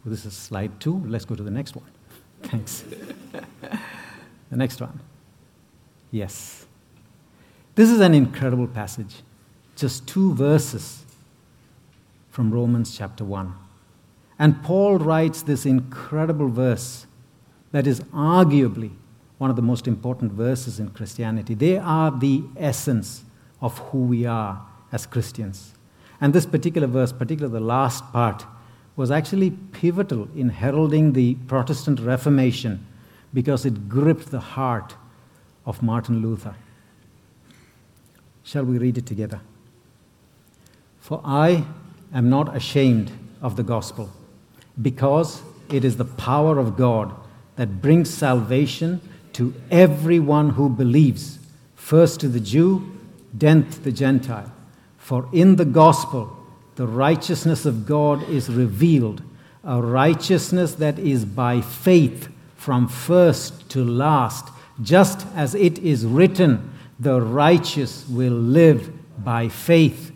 this 0.06 0.25
is 0.25 0.34
slide 0.34 0.80
two. 0.80 1.04
Let's 1.08 1.25
go 1.25 1.36
to 1.36 1.44
the 1.44 1.51
next 1.51 1.75
one. 1.75 1.92
Thanks. 2.44 2.86
the 4.50 4.56
next 4.56 4.80
one. 4.80 4.98
Yes. 6.10 6.66
This 7.80 7.92
is 7.92 8.02
an 8.02 8.14
incredible 8.14 8.68
passage. 8.68 9.22
Just 9.78 10.06
two 10.06 10.34
verses 10.34 11.06
from 12.30 12.52
Romans 12.52 12.98
chapter 12.98 13.24
1. 13.24 13.54
And 14.38 14.62
Paul 14.64 14.98
writes 14.98 15.44
this 15.44 15.66
incredible 15.66 16.50
verse 16.50 17.08
that 17.72 17.88
is 17.88 18.02
arguably 18.14 18.92
one 19.38 19.50
of 19.50 19.56
the 19.56 19.62
most 19.62 19.88
important 19.88 20.34
verses 20.34 20.82
in 20.82 20.90
Christianity. 20.90 21.54
They 21.54 21.78
are 21.78 22.12
the 22.12 22.44
essence 22.58 23.24
of 23.62 23.78
who 23.78 24.00
we 24.00 24.26
are 24.26 24.62
as 24.92 25.06
Christians. 25.06 25.74
And 26.20 26.34
this 26.34 26.46
particular 26.46 26.86
verse, 26.86 27.14
particularly 27.14 27.60
the 27.60 27.66
last 27.66 28.04
part, 28.12 28.46
was 28.98 29.10
actually 29.10 29.52
pivotal 29.52 30.28
in 30.36 30.50
heralding 30.50 31.14
the 31.14 31.36
Protestant 31.48 32.02
Reformation 32.02 32.86
because 33.34 33.66
it 33.66 33.88
gripped 33.88 34.32
the 34.32 34.42
heart 34.42 34.96
of 35.66 35.82
Martin 35.82 36.22
Luther. 36.22 36.56
Shall 38.50 38.63
we 38.63 38.79
read 38.79 38.98
it 38.98 39.06
together? 39.06 39.41
For 41.00 41.22
I 41.24 41.65
am 42.12 42.32
not 42.32 42.56
ashamed 42.56 43.12
of 43.44 43.56
the 43.56 43.62
gospel, 43.62 44.10
because 44.82 45.44
it 45.72 45.86
is 45.86 45.98
the 45.98 46.06
power 46.06 46.58
of 46.58 46.75
God 46.75 47.13
that 47.58 47.79
brings 47.79 48.12
salvation 48.12 49.01
to 49.34 49.53
everyone 49.70 50.50
who 50.50 50.68
believes, 50.68 51.38
first 51.75 52.22
to 52.22 52.27
the 52.27 52.39
Jew 52.39 52.91
then 53.32 53.70
to 53.70 53.79
the 53.82 53.91
Gentile. 53.91 54.51
For 54.98 55.29
in 55.32 55.58
the 55.58 55.65
gospel, 55.65 56.36
the 56.74 56.88
righteousness 56.88 57.68
of 57.68 57.86
God 57.86 58.27
is 58.27 58.50
revealed, 58.50 59.22
a 59.63 59.79
righteousness 59.79 60.74
that 60.74 60.98
is 60.98 61.24
by 61.24 61.62
faith 61.62 62.29
from 62.56 62.88
first 62.88 63.70
to 63.70 63.86
last, 63.86 64.48
just 64.82 65.27
as 65.36 65.53
it 65.53 65.77
is 65.77 66.03
written, 66.03 66.74
the 67.00 67.22
righteous 67.22 68.08
will 68.10 68.34
live 68.34 68.91
by 69.24 69.48
faith. 69.48 70.12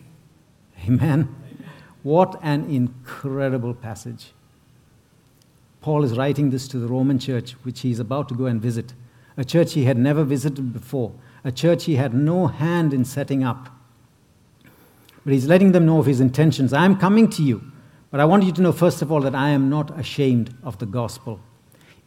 Amen. 0.87 1.33
What 2.03 2.37
an 2.41 2.69
incredible 2.69 3.73
passage. 3.73 4.33
Paul 5.81 6.03
is 6.03 6.17
writing 6.17 6.49
this 6.49 6.67
to 6.69 6.79
the 6.79 6.87
Roman 6.87 7.19
church, 7.19 7.51
which 7.63 7.81
he 7.81 7.91
is 7.91 7.99
about 7.99 8.29
to 8.29 8.35
go 8.35 8.45
and 8.45 8.61
visit, 8.61 8.93
a 9.37 9.45
church 9.45 9.73
he 9.73 9.85
had 9.85 9.97
never 9.97 10.23
visited 10.23 10.73
before 10.73 11.13
a 11.43 11.51
church 11.51 11.85
he 11.85 11.95
had 11.95 12.13
no 12.13 12.47
hand 12.47 12.93
in 12.93 13.03
setting 13.03 13.43
up. 13.43 13.69
But 15.23 15.33
he's 15.33 15.47
letting 15.47 15.71
them 15.71 15.85
know 15.85 15.99
of 15.99 16.05
his 16.05 16.21
intentions. 16.21 16.73
I 16.73 16.85
am 16.85 16.97
coming 16.97 17.29
to 17.31 17.43
you, 17.43 17.61
but 18.11 18.19
I 18.19 18.25
want 18.25 18.43
you 18.43 18.51
to 18.53 18.61
know, 18.61 18.71
first 18.71 19.01
of 19.01 19.11
all, 19.11 19.21
that 19.21 19.35
I 19.35 19.49
am 19.49 19.69
not 19.69 19.97
ashamed 19.99 20.55
of 20.63 20.79
the 20.79 20.85
gospel. 20.85 21.39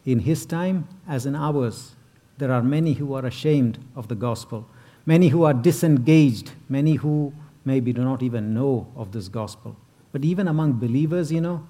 In 0.05 0.21
his 0.21 0.47
time, 0.47 0.89
as 1.09 1.27
in 1.27 1.35
ours, 1.35 1.97
there 2.39 2.53
are 2.53 2.63
many 2.63 2.95
who 2.95 3.15
are 3.15 3.25
ashamed 3.25 3.79
of 3.95 4.09
the 4.09 4.15
gospel, 4.15 4.69
many 5.05 5.29
who 5.29 5.45
are 5.45 5.55
disengaged, 5.55 6.53
many 6.69 6.95
who 6.95 7.33
maybe 7.65 7.93
do 7.93 8.03
not 8.03 8.23
even 8.23 8.55
know 8.55 8.87
of 8.97 9.13
this 9.13 9.29
gospel. 9.29 9.77
But 10.13 10.25
even 10.25 10.49
among 10.49 10.75
believers, 10.75 11.33
you 11.33 11.41
know, 11.41 11.67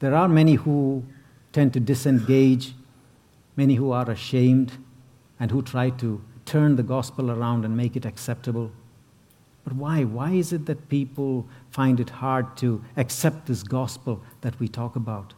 there 0.00 0.14
are 0.14 0.28
many 0.28 0.54
who 0.54 1.04
tend 1.52 1.72
to 1.74 1.80
disengage, 1.80 2.74
many 3.56 3.74
who 3.74 3.92
are 3.92 4.10
ashamed, 4.10 4.72
and 5.38 5.50
who 5.50 5.62
try 5.62 5.90
to 5.90 6.22
turn 6.44 6.76
the 6.76 6.82
gospel 6.82 7.30
around 7.30 7.64
and 7.64 7.76
make 7.76 7.96
it 7.96 8.04
acceptable. 8.04 8.70
But 9.64 9.74
why? 9.74 10.04
Why 10.04 10.32
is 10.32 10.52
it 10.52 10.66
that 10.66 10.88
people 10.88 11.46
find 11.70 12.00
it 12.00 12.10
hard 12.10 12.56
to 12.58 12.84
accept 12.96 13.46
this 13.46 13.62
gospel 13.62 14.22
that 14.40 14.58
we 14.58 14.68
talk 14.68 14.96
about? 14.96 15.34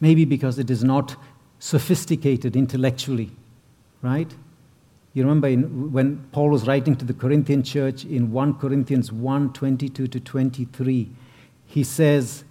Maybe 0.00 0.24
because 0.24 0.58
it 0.58 0.70
is 0.70 0.82
not 0.82 1.16
sophisticated 1.58 2.56
intellectually, 2.56 3.30
right? 4.02 4.32
You 5.14 5.22
remember 5.22 5.48
in, 5.48 5.92
when 5.92 6.28
Paul 6.32 6.50
was 6.50 6.66
writing 6.66 6.94
to 6.96 7.04
the 7.04 7.14
Corinthian 7.14 7.62
church 7.62 8.04
in 8.04 8.30
1 8.30 8.54
Corinthians 8.54 9.10
1 9.10 9.52
22 9.52 10.06
to 10.06 10.20
23, 10.20 11.10
he 11.66 11.84
says, 11.84 12.44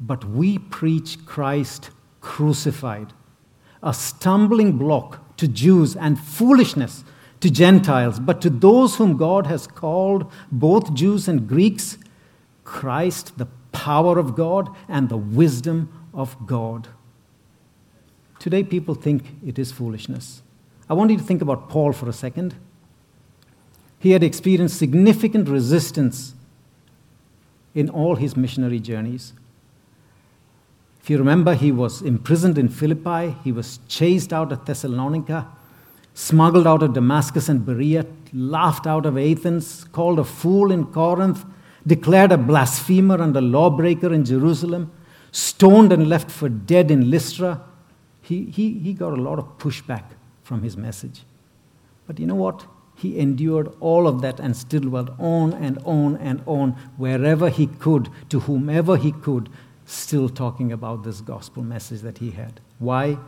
But 0.00 0.24
we 0.24 0.58
preach 0.58 1.24
Christ 1.24 1.90
crucified, 2.20 3.12
a 3.82 3.94
stumbling 3.94 4.78
block 4.78 5.36
to 5.38 5.48
Jews 5.48 5.96
and 5.96 6.18
foolishness 6.18 7.04
to 7.40 7.50
Gentiles. 7.50 8.20
But 8.20 8.40
to 8.42 8.50
those 8.50 8.96
whom 8.96 9.16
God 9.16 9.46
has 9.46 9.66
called, 9.66 10.30
both 10.50 10.94
Jews 10.94 11.28
and 11.28 11.48
Greeks, 11.48 11.98
Christ, 12.64 13.38
the 13.38 13.48
power 13.72 14.18
of 14.18 14.36
God 14.36 14.68
and 14.88 15.08
the 15.08 15.16
wisdom 15.16 16.06
of 16.14 16.36
God. 16.46 16.88
Today, 18.38 18.62
people 18.62 18.94
think 18.94 19.24
it 19.44 19.58
is 19.58 19.72
foolishness. 19.72 20.42
I 20.88 20.94
want 20.94 21.10
you 21.10 21.16
to 21.16 21.22
think 21.22 21.42
about 21.42 21.68
Paul 21.68 21.92
for 21.92 22.08
a 22.08 22.12
second. 22.12 22.54
He 23.98 24.10
had 24.10 24.22
experienced 24.22 24.78
significant 24.78 25.48
resistance 25.48 26.34
in 27.74 27.88
all 27.88 28.16
his 28.16 28.36
missionary 28.36 28.80
journeys. 28.80 29.32
If 31.00 31.10
you 31.10 31.18
remember, 31.18 31.54
he 31.54 31.72
was 31.72 32.02
imprisoned 32.02 32.58
in 32.58 32.68
Philippi, 32.68 33.36
he 33.42 33.52
was 33.52 33.78
chased 33.88 34.32
out 34.32 34.52
of 34.52 34.64
Thessalonica, 34.64 35.48
smuggled 36.14 36.66
out 36.66 36.82
of 36.82 36.94
Damascus 36.94 37.48
and 37.48 37.64
Berea, 37.64 38.06
laughed 38.32 38.86
out 38.86 39.06
of 39.06 39.16
Athens, 39.16 39.84
called 39.84 40.18
a 40.18 40.24
fool 40.24 40.70
in 40.70 40.86
Corinth, 40.86 41.44
declared 41.86 42.32
a 42.32 42.38
blasphemer 42.38 43.20
and 43.20 43.36
a 43.36 43.40
lawbreaker 43.40 44.12
in 44.12 44.24
Jerusalem, 44.24 44.92
stoned 45.32 45.92
and 45.92 46.08
left 46.08 46.30
for 46.30 46.48
dead 46.48 46.90
in 46.90 47.10
Lystra. 47.10 47.62
He, 48.20 48.44
he, 48.44 48.78
he 48.78 48.92
got 48.92 49.12
a 49.12 49.20
lot 49.20 49.38
of 49.38 49.58
pushback 49.58 50.04
from 50.42 50.62
his 50.62 50.76
message. 50.76 51.22
But 52.06 52.18
you 52.18 52.26
know 52.26 52.34
what? 52.34 52.66
He 52.94 53.18
endured 53.18 53.72
all 53.80 54.06
of 54.06 54.20
that 54.22 54.38
and 54.38 54.56
still 54.56 54.88
went 54.88 55.10
on 55.18 55.52
and 55.54 55.78
on 55.84 56.16
and 56.16 56.42
on 56.46 56.72
wherever 56.96 57.48
he 57.48 57.66
could, 57.66 58.08
to 58.28 58.40
whomever 58.40 58.96
he 58.96 59.12
could, 59.12 59.48
still 59.86 60.28
talking 60.28 60.72
about 60.72 61.02
this 61.02 61.20
gospel 61.20 61.62
message 61.62 62.00
that 62.02 62.18
he 62.18 62.30
had. 62.30 62.60
Why? 62.78 63.18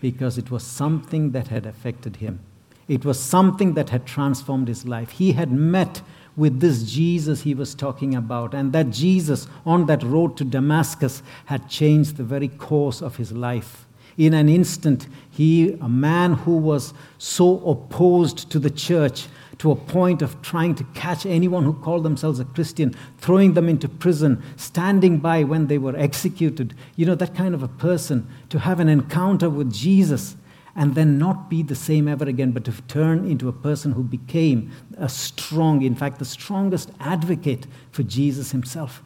Because 0.00 0.38
it 0.38 0.50
was 0.50 0.62
something 0.62 1.32
that 1.32 1.48
had 1.48 1.66
affected 1.66 2.16
him. 2.16 2.40
It 2.88 3.04
was 3.04 3.20
something 3.20 3.74
that 3.74 3.90
had 3.90 4.06
transformed 4.06 4.68
his 4.68 4.84
life. 4.84 5.10
He 5.10 5.32
had 5.32 5.52
met 5.52 6.02
with 6.36 6.60
this 6.60 6.82
Jesus 6.84 7.42
he 7.42 7.54
was 7.54 7.74
talking 7.74 8.14
about, 8.14 8.54
and 8.54 8.72
that 8.72 8.90
Jesus 8.90 9.46
on 9.66 9.86
that 9.86 10.02
road 10.02 10.36
to 10.38 10.44
Damascus 10.44 11.22
had 11.46 11.68
changed 11.68 12.16
the 12.16 12.24
very 12.24 12.48
course 12.48 13.00
of 13.02 13.16
his 13.16 13.32
life. 13.32 13.86
In 14.20 14.34
an 14.34 14.50
instant, 14.50 15.08
he, 15.30 15.72
a 15.80 15.88
man 15.88 16.34
who 16.34 16.58
was 16.58 16.92
so 17.16 17.58
opposed 17.66 18.50
to 18.50 18.58
the 18.58 18.68
church, 18.68 19.28
to 19.56 19.70
a 19.70 19.74
point 19.76 20.20
of 20.20 20.42
trying 20.42 20.74
to 20.74 20.84
catch 20.92 21.24
anyone 21.24 21.64
who 21.64 21.72
called 21.72 22.02
themselves 22.02 22.38
a 22.38 22.44
Christian, 22.44 22.94
throwing 23.16 23.54
them 23.54 23.66
into 23.66 23.88
prison, 23.88 24.42
standing 24.56 25.20
by 25.20 25.42
when 25.44 25.68
they 25.68 25.78
were 25.78 25.96
executed. 25.96 26.74
You 26.96 27.06
know, 27.06 27.14
that 27.14 27.34
kind 27.34 27.54
of 27.54 27.62
a 27.62 27.68
person 27.68 28.28
to 28.50 28.58
have 28.58 28.78
an 28.78 28.90
encounter 28.90 29.48
with 29.48 29.72
Jesus 29.72 30.36
and 30.76 30.94
then 30.94 31.16
not 31.16 31.48
be 31.48 31.62
the 31.62 31.74
same 31.74 32.06
ever 32.06 32.26
again, 32.26 32.50
but 32.50 32.66
to 32.66 32.72
turn 32.88 33.24
into 33.24 33.48
a 33.48 33.54
person 33.54 33.92
who 33.92 34.02
became 34.02 34.70
a 34.98 35.08
strong, 35.08 35.80
in 35.80 35.94
fact, 35.94 36.18
the 36.18 36.26
strongest 36.26 36.90
advocate 37.00 37.66
for 37.90 38.02
Jesus 38.02 38.50
himself. 38.50 39.02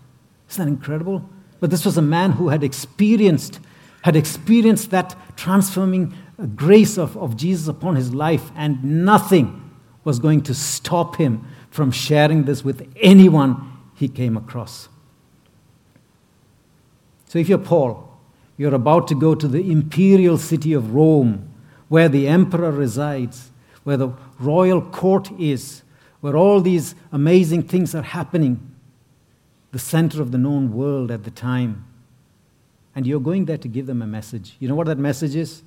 Isn't 0.50 0.64
that 0.64 0.70
incredible? 0.72 1.28
But 1.60 1.70
this 1.70 1.84
was 1.84 1.96
a 1.96 2.02
man 2.02 2.32
who 2.32 2.48
had 2.48 2.64
experienced, 2.64 3.60
had 4.04 4.16
experienced 4.16 4.90
that 4.90 5.16
transforming 5.34 6.14
grace 6.54 6.98
of, 6.98 7.16
of 7.16 7.38
Jesus 7.38 7.68
upon 7.68 7.96
his 7.96 8.12
life, 8.12 8.52
and 8.54 8.84
nothing 8.84 9.62
was 10.04 10.18
going 10.18 10.42
to 10.42 10.52
stop 10.52 11.16
him 11.16 11.42
from 11.70 11.90
sharing 11.90 12.44
this 12.44 12.62
with 12.62 12.86
anyone 13.00 13.72
he 13.94 14.06
came 14.06 14.36
across. 14.36 14.90
So, 17.28 17.38
if 17.38 17.48
you're 17.48 17.56
Paul, 17.56 18.14
you're 18.58 18.74
about 18.74 19.08
to 19.08 19.14
go 19.14 19.34
to 19.34 19.48
the 19.48 19.72
imperial 19.72 20.36
city 20.36 20.74
of 20.74 20.94
Rome, 20.94 21.50
where 21.88 22.10
the 22.10 22.28
emperor 22.28 22.72
resides, 22.72 23.52
where 23.84 23.96
the 23.96 24.10
royal 24.38 24.82
court 24.82 25.30
is, 25.40 25.82
where 26.20 26.36
all 26.36 26.60
these 26.60 26.94
amazing 27.10 27.62
things 27.62 27.94
are 27.94 28.02
happening, 28.02 28.70
the 29.72 29.78
center 29.78 30.20
of 30.20 30.30
the 30.30 30.36
known 30.36 30.74
world 30.74 31.10
at 31.10 31.24
the 31.24 31.30
time. 31.30 31.86
And 32.94 33.06
you're 33.06 33.20
going 33.20 33.46
there 33.46 33.58
to 33.58 33.68
give 33.68 33.86
them 33.86 34.02
a 34.02 34.06
message. 34.06 34.56
You 34.60 34.68
know 34.68 34.74
what 34.74 34.86
that 34.86 34.98
message 34.98 35.34
is? 35.34 35.62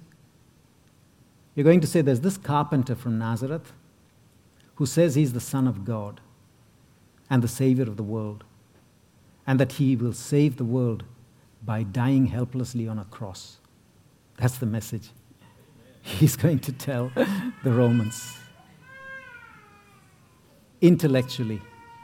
You're 1.55 1.63
going 1.63 1.81
to 1.81 1.87
say, 1.87 2.01
There's 2.01 2.21
this 2.21 2.37
carpenter 2.37 2.95
from 2.95 3.17
Nazareth 3.17 3.73
who 4.75 4.85
says 4.85 5.15
he's 5.15 5.33
the 5.33 5.39
Son 5.39 5.67
of 5.67 5.83
God 5.83 6.21
and 7.29 7.41
the 7.41 7.47
Savior 7.47 7.83
of 7.83 7.97
the 7.97 8.03
world, 8.03 8.43
and 9.45 9.59
that 9.59 9.73
he 9.73 9.95
will 9.95 10.13
save 10.13 10.57
the 10.57 10.63
world 10.63 11.03
by 11.65 11.83
dying 11.83 12.27
helplessly 12.27 12.87
on 12.87 12.99
a 12.99 13.05
cross. 13.05 13.57
That's 14.37 14.59
the 14.59 14.67
message 14.67 15.09
he's 16.07 16.35
going 16.35 16.59
to 16.59 16.71
tell 16.71 17.11
the 17.63 17.71
Romans. 17.71 18.37
Intellectually, 20.81 21.61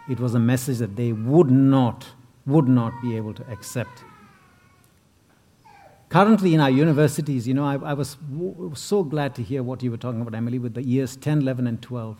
it 0.09 0.19
was 0.19 0.33
a 0.33 0.39
message 0.39 0.79
that 0.79 0.95
they 0.95 1.13
would 1.13 1.51
not, 1.51 2.07
would 2.45 2.67
not 2.67 2.93
be 3.01 3.15
able 3.15 3.33
to 3.35 3.49
accept. 3.51 4.03
Currently, 6.13 6.53
in 6.53 6.59
our 6.59 6.69
universities, 6.69 7.47
you 7.47 7.55
know, 7.55 7.65
I, 7.65 7.73
I 7.73 7.93
was 7.93 8.17
w- 8.31 8.71
so 8.75 9.03
glad 9.03 9.33
to 9.33 9.41
hear 9.41 9.63
what 9.63 9.81
you 9.81 9.89
were 9.89 9.97
talking 9.97 10.21
about, 10.21 10.35
Emily, 10.35 10.59
with 10.59 10.75
the 10.75 10.83
years 10.83 11.15
10, 11.15 11.39
11, 11.39 11.65
and 11.65 11.81
12. 11.81 12.17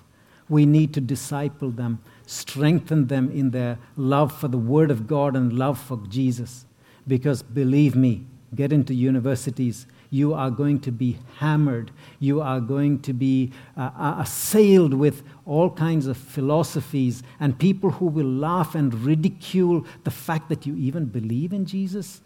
We 0.50 0.66
need 0.66 0.96
to 0.96 1.00
disciple 1.00 1.70
them, 1.70 2.00
strengthen 2.26 3.06
them 3.06 3.30
in 3.30 3.52
their 3.52 3.78
love 3.96 4.36
for 4.36 4.48
the 4.48 4.58
Word 4.58 4.90
of 4.90 5.06
God 5.06 5.36
and 5.36 5.54
love 5.54 5.80
for 5.80 6.02
Jesus. 6.10 6.66
Because 7.08 7.44
believe 7.44 7.96
me, 7.96 8.26
get 8.56 8.74
into 8.74 8.96
universities, 8.96 9.86
you 10.10 10.34
are 10.34 10.50
going 10.50 10.80
to 10.80 10.92
be 10.92 11.20
hammered. 11.38 11.92
You 12.20 12.42
are 12.42 12.62
going 12.62 13.00
to 13.02 13.14
be 13.14 13.52
uh, 13.78 13.92
uh, 13.96 14.16
assailed 14.18 14.96
with 14.96 15.22
all 15.46 15.70
kinds 15.70 16.08
of 16.08 16.18
philosophies 16.18 17.22
and 17.40 17.60
people 17.60 17.92
who 17.92 18.08
will 18.08 18.26
laugh 18.26 18.74
and 18.74 18.92
ridicule 19.06 19.86
the 20.04 20.10
fact 20.10 20.50
that 20.50 20.66
you 20.66 20.76
even 20.78 21.06
believe 21.06 21.54
in 21.54 21.68
Jesus. 21.68 22.22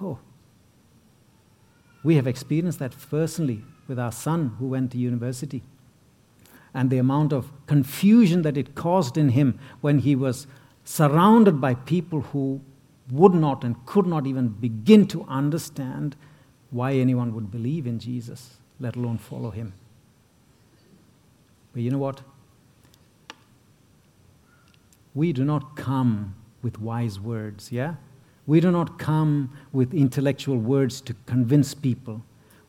Oh. 0.00 0.20
We 2.04 2.16
have 2.16 2.28
experienced 2.28 2.78
that 2.78 2.94
personally 3.10 3.64
with 3.88 3.98
our 3.98 4.12
son 4.12 4.54
who 4.58 4.68
went 4.68 4.92
to 4.92 4.98
university. 4.98 5.62
And 6.72 6.90
the 6.90 6.98
amount 6.98 7.32
of 7.32 7.50
confusion 7.66 8.42
that 8.42 8.56
it 8.56 8.74
caused 8.74 9.16
in 9.16 9.30
him 9.30 9.58
when 9.80 10.00
he 10.00 10.14
was 10.14 10.46
surrounded 10.84 11.60
by 11.60 11.74
people 11.74 12.20
who 12.20 12.60
would 13.10 13.34
not 13.34 13.64
and 13.64 13.84
could 13.86 14.06
not 14.06 14.26
even 14.26 14.48
begin 14.48 15.06
to 15.08 15.24
understand 15.24 16.14
why 16.70 16.92
anyone 16.92 17.34
would 17.34 17.50
believe 17.50 17.86
in 17.86 17.98
Jesus, 17.98 18.58
let 18.80 18.96
alone 18.96 19.18
follow 19.18 19.50
him. 19.50 19.72
But 21.72 21.82
you 21.82 21.90
know 21.90 21.98
what? 21.98 22.22
We 25.14 25.32
do 25.32 25.44
not 25.44 25.76
come 25.76 26.34
with 26.62 26.80
wise 26.80 27.20
words, 27.20 27.70
yeah? 27.70 27.94
We 28.46 28.60
do 28.60 28.70
not 28.70 28.98
come 28.98 29.50
with 29.72 29.94
intellectual 29.94 30.56
words 30.58 31.00
to 31.02 31.14
convince 31.26 31.74
people. 31.74 32.22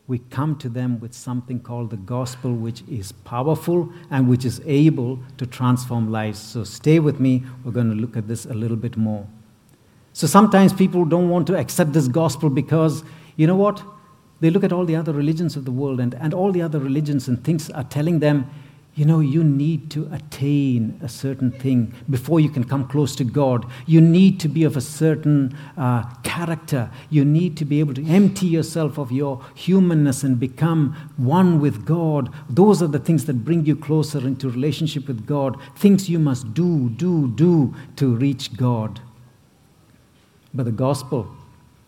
We 0.08 0.20
come 0.30 0.56
to 0.58 0.68
them 0.68 1.00
with 1.00 1.12
something 1.12 1.60
called 1.60 1.90
the 1.90 1.96
gospel, 1.96 2.54
which 2.54 2.82
is 2.88 3.12
powerful 3.12 3.92
and 4.10 4.28
which 4.28 4.44
is 4.44 4.60
able 4.64 5.18
to 5.36 5.46
transform 5.46 6.12
lives. 6.12 6.38
So 6.38 6.64
stay 6.64 7.00
with 7.00 7.18
me. 7.18 7.42
We're 7.64 7.72
going 7.72 7.90
to 7.90 7.96
look 7.96 8.16
at 8.16 8.28
this 8.28 8.46
a 8.46 8.54
little 8.54 8.76
bit 8.76 8.96
more. 8.96 9.26
So 10.12 10.26
sometimes 10.26 10.72
people 10.72 11.04
don't 11.04 11.28
want 11.28 11.46
to 11.48 11.58
accept 11.58 11.92
this 11.92 12.08
gospel 12.08 12.48
because, 12.48 13.04
you 13.36 13.46
know 13.46 13.56
what? 13.56 13.82
They 14.40 14.50
look 14.50 14.64
at 14.64 14.72
all 14.72 14.84
the 14.84 14.96
other 14.96 15.12
religions 15.12 15.56
of 15.56 15.64
the 15.64 15.72
world, 15.72 15.98
and, 15.98 16.14
and 16.14 16.32
all 16.32 16.52
the 16.52 16.62
other 16.62 16.78
religions 16.78 17.26
and 17.26 17.42
things 17.42 17.68
are 17.70 17.84
telling 17.84 18.20
them, 18.20 18.48
you 18.96 19.04
know, 19.04 19.20
you 19.20 19.44
need 19.44 19.90
to 19.90 20.08
attain 20.10 20.98
a 21.02 21.08
certain 21.08 21.50
thing 21.50 21.92
before 22.08 22.40
you 22.40 22.48
can 22.48 22.64
come 22.64 22.88
close 22.88 23.14
to 23.16 23.24
God. 23.24 23.66
You 23.84 24.00
need 24.00 24.40
to 24.40 24.48
be 24.48 24.64
of 24.64 24.74
a 24.74 24.80
certain 24.80 25.54
uh, 25.76 26.04
character. 26.22 26.90
You 27.10 27.22
need 27.22 27.58
to 27.58 27.66
be 27.66 27.78
able 27.80 27.92
to 27.92 28.06
empty 28.06 28.46
yourself 28.46 28.96
of 28.96 29.12
your 29.12 29.44
humanness 29.54 30.22
and 30.22 30.40
become 30.40 30.96
one 31.18 31.60
with 31.60 31.84
God. 31.84 32.32
Those 32.48 32.82
are 32.82 32.86
the 32.86 32.98
things 32.98 33.26
that 33.26 33.44
bring 33.44 33.66
you 33.66 33.76
closer 33.76 34.18
into 34.18 34.48
relationship 34.48 35.08
with 35.08 35.26
God. 35.26 35.58
Things 35.76 36.08
you 36.08 36.18
must 36.18 36.54
do, 36.54 36.88
do, 36.88 37.28
do 37.28 37.74
to 37.96 38.16
reach 38.16 38.56
God. 38.56 39.00
But 40.54 40.64
the 40.64 40.72
gospel 40.72 41.30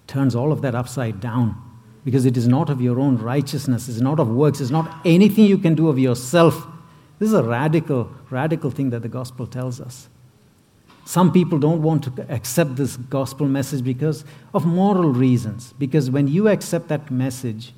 turns 0.07 0.35
all 0.35 0.53
of 0.53 0.61
that 0.61 0.75
upside 0.75 1.21
down 1.21 1.57
because 2.05 2.27
it 2.27 2.37
is 2.37 2.47
not 2.47 2.69
of 2.69 2.83
your 2.83 3.01
own 3.01 3.17
righteousness, 3.17 3.89
it's 3.89 4.01
not 4.01 4.21
of 4.21 4.29
works, 4.29 4.61
it's 4.61 4.71
not 4.71 5.01
anything 5.07 5.47
you 5.47 5.57
can 5.57 5.75
do 5.75 5.89
of 5.89 5.99
yourself. 5.99 6.67
This 7.19 7.29
is 7.29 7.35
a 7.35 7.43
radical, 7.43 8.11
radical 8.31 8.71
thing 8.71 8.91
that 8.91 9.03
the 9.03 9.09
gospel 9.09 9.47
tells 9.47 9.81
us. 9.81 10.09
Some 11.05 11.33
people 11.33 11.59
don't 11.59 11.83
want 11.83 12.05
to 12.05 12.27
accept 12.29 12.77
this 12.77 12.97
gospel 12.97 13.49
message 13.49 13.83
because 13.83 14.25
of 14.53 14.67
moral 14.67 15.11
reasons. 15.11 15.73
Because 15.79 16.11
when 16.11 16.29
you 16.29 16.49
accept 16.49 16.89
that 16.89 17.11
message, 17.11 17.73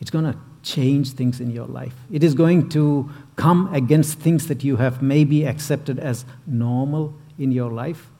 it's 0.00 0.10
going 0.10 0.24
to 0.24 0.36
change 0.62 1.12
things 1.12 1.40
in 1.40 1.50
your 1.50 1.66
life. 1.66 1.94
It 2.10 2.22
is 2.22 2.34
going 2.34 2.68
to 2.70 3.10
come 3.36 3.72
against 3.72 4.18
things 4.18 4.48
that 4.48 4.62
you 4.62 4.76
have 4.76 5.02
maybe 5.02 5.46
accepted 5.46 5.98
as 5.98 6.24
normal 6.46 7.14
in 7.38 7.52
your 7.52 7.70
life, 7.70 8.10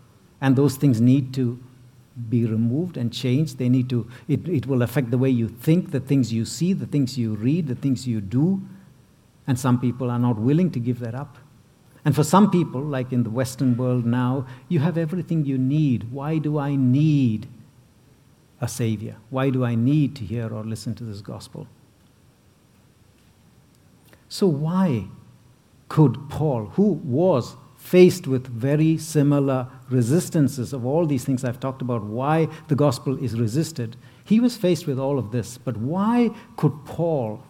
and 0.41 0.57
those 0.57 0.77
things 0.77 1.01
need 1.01 1.33
to 1.35 1.63
be 2.29 2.45
removed 2.47 2.97
and 2.97 3.13
changed. 3.13 3.59
They 3.59 3.69
need 3.69 3.89
to, 3.91 4.09
it, 4.29 4.49
it 4.49 4.67
will 4.67 4.83
affect 4.83 5.11
the 5.11 5.19
way 5.19 5.31
you 5.31 5.49
think, 5.49 5.91
the 5.91 6.01
things 6.01 6.33
you 6.33 6.45
see, 6.45 6.73
the 6.73 6.87
things 6.87 7.19
you 7.19 7.35
read, 7.35 7.69
the 7.69 7.75
things 7.75 8.07
you 8.07 8.21
do. 8.21 8.63
And 9.47 9.59
some 9.59 9.81
people 9.81 10.11
are 10.11 10.19
not 10.19 10.39
willing 10.39 10.71
to 10.73 10.81
give 10.81 11.01
that 11.01 11.15
up. 11.15 11.39
And 12.05 12.15
for 12.15 12.25
some 12.25 12.51
people, 12.51 12.81
like 12.81 13.13
in 13.13 13.23
the 13.23 13.31
Western 13.31 13.77
world 13.77 14.05
now, 14.05 14.47
you 14.69 14.81
have 14.81 14.99
everything 14.99 15.45
you 15.45 15.59
need. 15.59 16.13
Why 16.13 16.39
do 16.39 16.59
I 16.59 16.75
need 16.75 17.49
a 18.61 18.69
Savior? 18.69 19.17
Why 19.31 19.51
do 19.51 19.65
I 19.65 19.75
need 19.75 20.17
to 20.17 20.25
hear 20.25 20.53
or 20.53 20.65
listen 20.65 20.95
to 20.97 21.05
this 21.05 21.21
gospel? 21.21 21.67
So, 24.29 24.47
why 24.47 25.07
could 25.89 26.29
Paul, 26.29 26.67
who 26.75 26.93
was 27.05 27.57
faced 27.83 28.29
with 28.29 28.47
very 28.47 28.97
similar 28.97 29.67
resistances 29.91 30.73
of 30.73 30.87
all 30.87 31.05
these 31.05 31.25
things 31.25 31.45
I've 31.45 31.59
talked 31.59 31.83
about, 31.83 32.05
why 32.05 32.49
the 32.69 32.77
gospel 32.77 33.23
is 33.23 33.39
resisted. 33.39 33.97
He 34.25 34.39
was 34.39 34.57
faced 34.57 34.87
with 34.87 35.01
all 35.01 35.19
of 35.19 35.33
this. 35.33 35.59
But 35.59 35.77
why 35.77 36.31
could 36.57 36.73
Paul, 36.87 37.43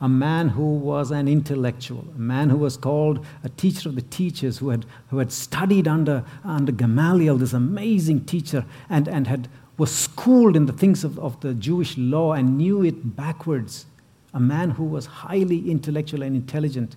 a 0.00 0.08
man 0.08 0.48
who 0.48 0.76
was 0.76 1.10
an 1.10 1.28
intellectual, 1.28 2.06
a 2.16 2.18
man 2.18 2.48
who 2.48 2.56
was 2.56 2.76
called 2.76 3.24
a 3.44 3.50
teacher 3.50 3.88
of 3.90 3.96
the 3.96 4.02
teachers, 4.02 4.58
who 4.58 4.70
had, 4.70 4.86
who 5.10 5.18
had 5.18 5.30
studied 5.30 5.86
under, 5.86 6.24
under 6.42 6.72
Gamaliel, 6.72 7.36
this 7.36 7.52
amazing 7.52 8.24
teacher, 8.24 8.64
and, 8.88 9.06
and 9.06 9.26
had, 9.26 9.48
was 9.76 9.94
schooled 9.94 10.56
in 10.56 10.64
the 10.64 10.72
things 10.72 11.04
of, 11.04 11.18
of 11.18 11.38
the 11.40 11.52
Jewish 11.52 11.98
law 11.98 12.32
and 12.32 12.56
knew 12.56 12.82
it 12.82 13.14
backwards, 13.14 13.86
a 14.32 14.40
man 14.40 14.70
who 14.70 14.84
was 14.84 15.04
highly 15.04 15.70
intellectual 15.70 16.22
and 16.22 16.34
intelligent, 16.34 16.96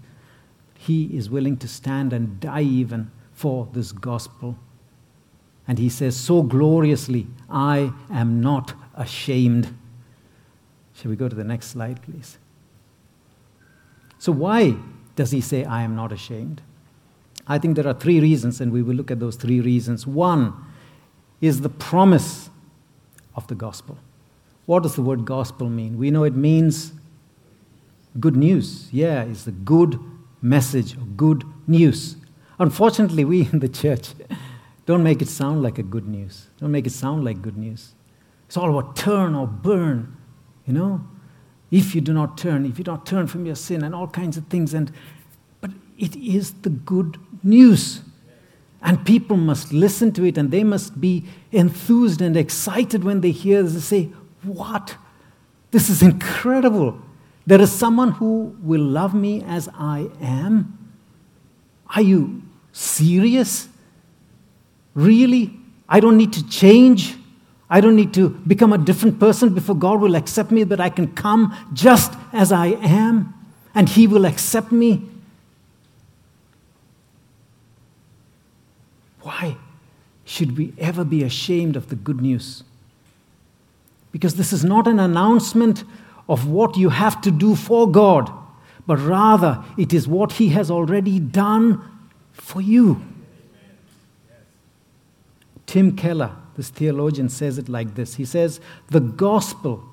he 0.78 1.06
is 1.18 1.30
willing 1.30 1.58
to 1.58 1.68
stand 1.68 2.13
and 2.13 2.39
die 2.39 2.62
even 2.62 3.12
for 3.34 3.68
this 3.74 3.92
gospel. 3.92 4.58
And 5.68 5.78
he 5.78 5.89
says 5.89 6.16
so 6.16 6.42
gloriously, 6.42 7.28
I 7.50 7.92
am 8.10 8.39
not 8.39 8.74
ashamed. 8.96 9.74
Shall 10.94 11.10
we 11.10 11.18
go 11.18 11.28
to 11.28 11.36
the 11.36 11.44
next 11.44 11.68
slide, 11.68 12.02
please? 12.02 12.38
So, 14.23 14.31
why 14.31 14.77
does 15.17 15.31
he 15.31 15.41
say, 15.41 15.65
I 15.65 15.83
am 15.83 15.97
not 15.97 16.13
ashamed? 16.13 16.62
I 17.45 17.57
think 17.57 17.75
there 17.75 17.86
are 17.86 17.93
three 17.93 18.21
reasons, 18.21 18.62
and 18.62 18.71
we 18.71 18.81
will 18.81 18.95
look 18.95 19.12
at 19.12 19.19
those 19.19 19.36
three 19.36 19.59
reasons. 19.59 20.07
One 20.07 20.53
is 21.41 21.59
the 21.59 21.67
promise 21.67 22.49
of 23.36 23.45
the 23.47 23.55
gospel. 23.55 23.97
What 24.65 24.83
does 24.83 24.95
the 24.95 25.01
word 25.01 25.25
gospel 25.25 25.67
mean? 25.67 25.97
We 25.97 26.09
know 26.09 26.23
it 26.23 26.38
means 26.38 26.93
good 28.17 28.38
news. 28.38 28.88
Yeah, 28.93 29.23
it's 29.23 29.43
the 29.43 29.51
good 29.51 29.99
message 30.41 30.95
or 30.95 31.03
good 31.17 31.43
news. 31.67 32.15
Unfortunately, 32.59 33.25
we 33.25 33.49
in 33.51 33.59
the 33.59 33.67
church 33.67 34.13
don't 34.86 35.03
make 35.03 35.21
it 35.21 35.27
sound 35.27 35.62
like 35.62 35.79
a 35.79 35.83
good 35.83 36.07
news. 36.07 36.47
Don't 36.62 36.71
make 36.71 36.88
it 36.88 36.93
sound 36.93 37.25
like 37.25 37.41
good 37.41 37.57
news. 37.57 37.93
It's 38.47 38.55
all 38.55 38.69
about 38.69 38.95
turn 38.95 39.36
or 39.36 39.47
burn, 39.47 40.15
you 40.65 40.71
know? 40.71 41.05
If 41.73 41.95
you 41.95 42.01
do 42.01 42.13
not 42.13 42.38
turn, 42.38 42.67
if 42.67 42.77
you 42.77 42.83
don't 42.83 43.03
turn 43.03 43.25
from 43.25 43.47
your 43.47 43.55
sin 43.55 43.83
and 43.83 43.95
all 43.95 44.07
kinds 44.07 44.38
of 44.38 44.45
things. 44.45 44.75
And, 44.75 44.91
but 45.59 45.71
it 45.97 46.15
is 46.15 46.51
the 46.62 46.69
good 46.69 47.17
news. 47.41 48.01
And 48.83 49.03
people 49.03 49.38
must 49.38 49.73
listen 49.73 50.12
to 50.12 50.23
it 50.23 50.38
and 50.38 50.51
they 50.51 50.63
must 50.63 51.01
be 51.01 51.25
enthused 51.51 52.21
and 52.21 52.38
excited 52.38 53.03
when 53.03 53.21
they 53.21 53.31
hear 53.31 53.63
this 53.63 53.73
and 53.73 53.81
say, 53.81 54.03
What? 54.43 54.97
This 55.71 55.89
is 55.89 56.03
incredible. 56.03 57.01
There 57.47 57.59
is 57.59 57.71
someone 57.71 58.12
who 58.12 58.55
will 58.62 58.83
love 58.83 59.15
me 59.15 59.41
as 59.41 59.67
I 59.73 60.09
am. 60.21 60.77
Are 61.95 62.03
you 62.03 62.43
serious? 62.71 63.67
Really? 64.93 65.59
I 65.89 65.99
don't 65.99 66.17
need 66.17 66.33
to 66.33 66.47
change. 66.47 67.15
I 67.73 67.81
don't 67.81 67.95
need 67.95 68.13
to 68.13 68.29
become 68.29 68.71
a 68.71 68.77
different 68.77 69.19
person 69.19 69.51
before 69.51 69.73
God 69.75 69.99
will 69.99 70.13
accept 70.13 70.51
me, 70.51 70.63
but 70.63 70.79
I 70.79 70.89
can 70.89 71.12
come 71.15 71.57
just 71.73 72.13
as 72.31 72.51
I 72.51 72.67
am 72.67 73.33
and 73.73 73.89
He 73.89 74.05
will 74.05 74.25
accept 74.25 74.71
me. 74.71 75.09
Why 79.21 79.57
should 80.23 80.55
we 80.55 80.75
ever 80.77 81.03
be 81.03 81.23
ashamed 81.23 81.75
of 81.75 81.89
the 81.89 81.95
good 81.95 82.21
news? 82.21 82.63
Because 84.12 84.36
this 84.36 84.53
is 84.53 84.63
not 84.63 84.88
an 84.88 84.99
announcement 84.99 85.83
of 86.29 86.47
what 86.47 86.77
you 86.77 86.89
have 86.89 87.21
to 87.21 87.31
do 87.31 87.55
for 87.55 87.89
God, 87.89 88.31
but 88.86 88.99
rather 88.99 89.65
it 89.79 89.93
is 89.93 90.07
what 90.07 90.33
He 90.33 90.49
has 90.49 90.69
already 90.69 91.19
done 91.19 91.81
for 92.33 92.62
you. 92.62 93.01
Tim 95.65 95.95
Keller, 95.95 96.36
this 96.56 96.70
theologian, 96.70 97.30
says 97.30 97.58
it 97.58 97.70
like 97.70 97.96
this 97.96 98.16
He 98.16 98.26
says, 98.26 98.60
The 98.88 99.00
gospel 99.00 99.84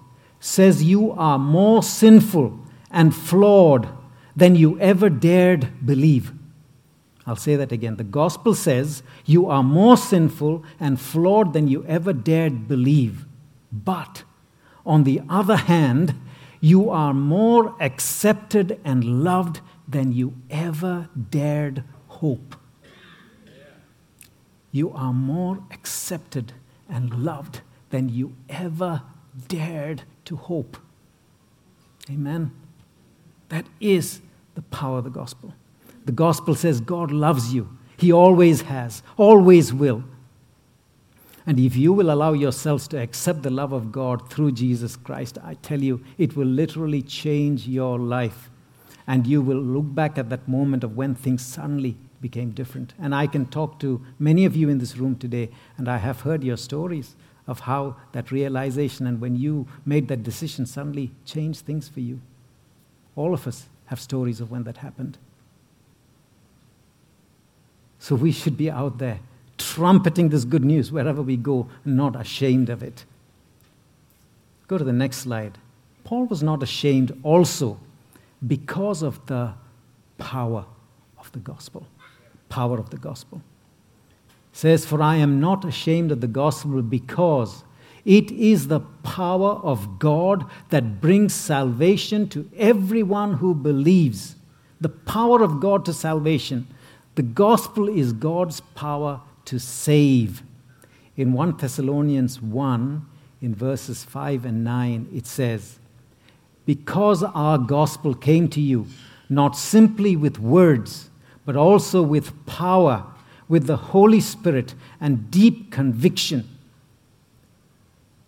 says 0.41 0.83
you 0.83 1.13
are 1.13 1.39
more 1.39 1.83
sinful 1.83 2.59
and 2.91 3.15
flawed 3.15 3.89
than 4.35 4.57
you 4.57 4.79
ever 4.81 5.11
dared 5.11 5.87
believe. 5.87 6.33
I'll 7.27 7.37
say 7.37 7.57
that 7.57 7.73
again. 7.73 7.97
The 7.97 8.05
gospel 8.05 8.55
says 8.55 9.03
you 9.25 9.47
are 9.47 9.63
more 9.63 9.97
sinful 9.97 10.65
and 10.81 11.01
flawed 11.01 11.53
than 11.53 11.69
you 11.69 11.85
ever 11.87 12.13
dared 12.13 12.67
believe. 12.67 13.27
But 13.71 14.25
on 14.85 15.05
the 15.05 15.21
other 15.29 15.57
hand, 15.57 16.15
you 16.61 16.91
are 16.91 17.15
more 17.15 17.77
accepted 17.81 18.81
and 18.85 19.23
loved 19.23 19.61
than 19.87 20.13
you 20.13 20.35
ever 20.51 21.09
dared 21.31 21.85
hope. 22.09 22.57
You 24.73 24.91
are 24.93 25.13
more 25.13 25.63
accepted 25.71 26.53
and 26.89 27.25
loved 27.25 27.61
than 27.91 28.09
you 28.09 28.35
ever 28.49 29.03
dared 29.49 30.03
to 30.25 30.37
hope. 30.37 30.77
Amen. 32.09 32.53
That 33.49 33.67
is 33.81 34.21
the 34.55 34.63
power 34.63 34.99
of 34.99 35.05
the 35.05 35.11
gospel. 35.11 35.55
The 36.05 36.13
gospel 36.13 36.55
says 36.55 36.81
God 36.81 37.11
loves 37.11 37.53
you. 37.53 37.77
He 37.97 38.13
always 38.13 38.63
has, 38.63 39.03
always 39.17 39.73
will. 39.73 40.05
And 41.47 41.59
if 41.59 41.77
you 41.77 41.93
will 41.93 42.11
allow 42.11 42.33
yourselves 42.33 42.87
to 42.89 43.01
accept 43.01 43.43
the 43.43 43.51
love 43.51 43.73
of 43.73 43.91
God 43.91 44.31
through 44.31 44.53
Jesus 44.53 44.97
Christ, 44.97 45.39
I 45.43 45.55
tell 45.55 45.83
you, 45.83 46.03
it 46.17 46.37
will 46.37 46.47
literally 46.47 47.03
change 47.03 47.67
your 47.67 47.99
life. 47.99 48.51
And 49.07 49.27
you 49.27 49.43
will 49.43 49.61
look 49.61 49.95
back 49.95 50.17
at 50.17 50.31
that 50.31 50.47
moment 50.47 50.85
of 50.85 50.97
when 50.97 51.15
things 51.15 51.45
suddenly 51.45 51.97
became 52.21 52.51
different. 52.51 52.95
And 52.99 53.15
I 53.15 53.27
can 53.27 53.47
talk 53.47 53.79
to 53.81 54.05
many 54.19 54.45
of 54.45 54.55
you 54.55 54.69
in 54.69 54.79
this 54.79 54.97
room 54.97 55.17
today, 55.17 55.51
and 55.77 55.89
I 55.89 55.99
have 55.99 56.21
heard 56.21 56.45
your 56.45 56.57
stories 56.57 57.17
of 57.47 57.61
how 57.61 57.97
that 58.13 58.31
realization 58.31 59.07
and 59.07 59.21
when 59.21 59.37
you 59.37 59.67
made 59.85 60.09
that 60.09 60.23
decision 60.23 60.67
suddenly 60.67 61.11
changed 61.25 61.61
things 61.61 61.89
for 61.89 62.01
you. 62.01 62.21
All 63.17 63.35
of 63.35 63.47
us 63.47 63.67
have 63.87 64.01
stories 64.01 64.41
of 64.41 64.51
when 64.51 64.65
that 64.65 64.79
happened. 64.79 65.19
So 67.99 68.15
we 68.15 68.33
should 68.33 68.57
be 68.57 68.71
out 68.71 68.99
there 68.99 69.21
trumpeting 69.59 70.31
this 70.31 70.45
good 70.45 70.65
news 70.65 70.91
wherever 70.91 71.23
we 71.23 71.37
go, 71.37 71.69
not 71.85 72.19
ashamed 72.19 72.71
of 72.71 72.83
it. 72.83 73.05
Go 74.69 74.79
to 74.79 74.85
the 74.85 74.93
next 74.93 75.19
slide. 75.19 75.59
Paul 76.05 76.27
was 76.27 76.43
not 76.43 76.63
ashamed 76.63 77.13
also 77.23 77.79
because 78.47 79.03
of 79.03 79.25
the 79.27 79.53
power 80.17 80.65
of 81.19 81.31
the 81.33 81.41
gospel. 81.41 81.87
Power 82.51 82.79
of 82.79 82.91
the 82.91 82.99
gospel. 82.99 83.41
It 84.53 84.59
says, 84.59 84.85
For 84.85 85.01
I 85.01 85.17
am 85.17 85.41
not 85.41 85.65
ashamed 85.65 86.13
of 86.13 86.21
the 86.21 86.27
gospel 86.27 86.83
because 86.83 87.65
it 88.05 88.31
is 88.31 88.69
the 88.69 88.81
power 88.81 89.53
of 89.63 89.99
God 89.99 90.45
that 90.71 91.01
brings 91.01 91.35
salvation 91.35 92.29
to 92.31 92.51
everyone 92.57 93.35
who 93.35 93.55
believes. 93.55 94.37
The 94.81 94.89
power 94.89 95.43
of 95.43 95.61
God 95.61 95.85
to 95.87 95.93
salvation. 95.93 96.67
The 97.15 97.23
gospel 97.23 97.89
is 97.89 98.13
God's 98.13 98.61
power 98.61 99.21
to 99.47 99.59
save. 99.59 100.43
In 101.17 101.33
1 101.33 101.59
Thessalonians 101.59 102.41
1, 102.41 103.07
in 103.43 103.55
verses 103.55 104.05
5 104.05 104.45
and 104.45 104.65
9, 104.65 105.09
it 105.15 105.27
says, 105.27 105.79
Because 106.65 107.23
our 107.23 107.59
gospel 107.59 108.15
came 108.15 108.49
to 108.49 108.61
you, 108.61 108.87
not 109.29 109.57
simply 109.57 110.17
with 110.17 110.39
words, 110.39 111.10
but 111.45 111.57
also 111.57 112.03
with 112.03 112.47
power, 112.47 113.05
with 113.49 113.67
the 113.67 113.77
Holy 113.77 114.21
Spirit 114.21 114.75
and 115.01 115.31
deep 115.31 115.71
conviction. 115.73 116.49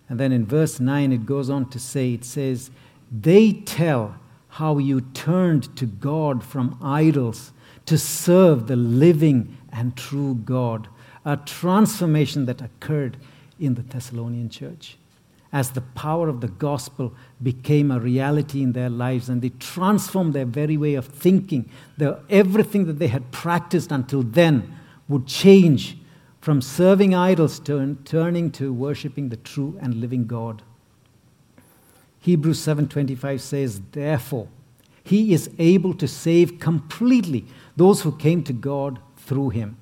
And 0.09 0.19
then 0.19 0.33
in 0.33 0.45
verse 0.45 0.81
9, 0.81 1.13
it 1.13 1.27
goes 1.27 1.49
on 1.49 1.71
to 1.71 1.79
say, 1.79 2.15
It 2.15 2.25
says, 2.25 2.71
They 3.11 3.53
tell 3.53 4.17
how 4.49 4.79
you 4.79 5.01
turned 5.01 5.75
to 5.77 5.87
God 5.87 6.45
from 6.45 6.79
idols 6.83 7.53
to 7.87 7.97
serve 7.97 8.67
the 8.67 8.77
living 8.77 9.57
and 9.73 9.97
true 9.97 10.35
God. 10.35 10.89
A 11.25 11.37
transformation 11.37 12.47
that 12.47 12.61
occurred 12.61 13.17
in 13.59 13.75
the 13.75 13.83
Thessalonian 13.83 14.51
church 14.51 14.99
as 15.53 15.73
the 15.73 15.81
power 15.81 16.29
of 16.29 16.41
the 16.41 16.49
gospel 16.49 17.13
became 17.43 17.91
a 17.91 18.01
reality 18.01 18.63
in 18.63 18.73
their 18.73 18.89
lives 18.89 19.29
and 19.29 19.43
they 19.43 19.51
transformed 19.51 20.33
their 20.33 20.47
very 20.47 20.79
way 20.79 20.95
of 20.95 21.07
thinking. 21.07 21.69
The, 21.99 22.21
everything 22.31 22.87
that 22.87 22.99
they 22.99 23.09
had 23.09 23.31
practiced 23.33 23.93
until 23.93 24.23
then 24.23 24.75
would 25.09 25.27
change 25.27 25.99
from 26.41 26.63
serving 26.63 27.15
idols 27.15 27.61
to 27.61 27.97
turning 28.05 28.51
to 28.53 28.73
worshiping 28.73 29.29
the 29.29 29.37
true 29.37 29.79
and 29.81 29.95
living 29.97 30.27
God. 30.27 30.63
Hebrews 32.21 32.59
7:25 32.59 33.41
says, 33.41 33.81
"Therefore, 33.93 34.49
he 35.05 35.33
is 35.33 35.51
able 35.59 35.95
to 35.95 36.09
save 36.09 36.59
completely 36.59 37.45
those 37.77 38.03
who 38.03 38.13
came 38.13 38.43
to 38.45 38.53
God 38.53 39.01
through 39.17 39.51
him, 39.51 39.77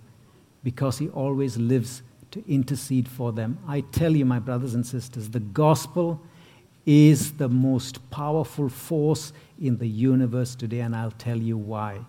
because 0.64 0.98
he 0.98 1.08
always 1.08 1.56
lives 1.56 2.02
to 2.30 2.44
intercede 2.48 3.08
for 3.08 3.32
them. 3.32 3.58
I 3.66 3.80
tell 3.80 4.14
you, 4.14 4.24
my 4.24 4.38
brothers 4.38 4.74
and 4.74 4.86
sisters, 4.86 5.30
the 5.30 5.40
gospel 5.40 6.20
is 6.86 7.32
the 7.34 7.48
most 7.48 8.10
powerful 8.10 8.68
force 8.68 9.32
in 9.60 9.78
the 9.78 9.88
universe 9.88 10.54
today, 10.54 10.80
and 10.80 10.94
I'll 10.94 11.10
tell 11.10 11.38
you 11.38 11.56
why. 11.56 12.00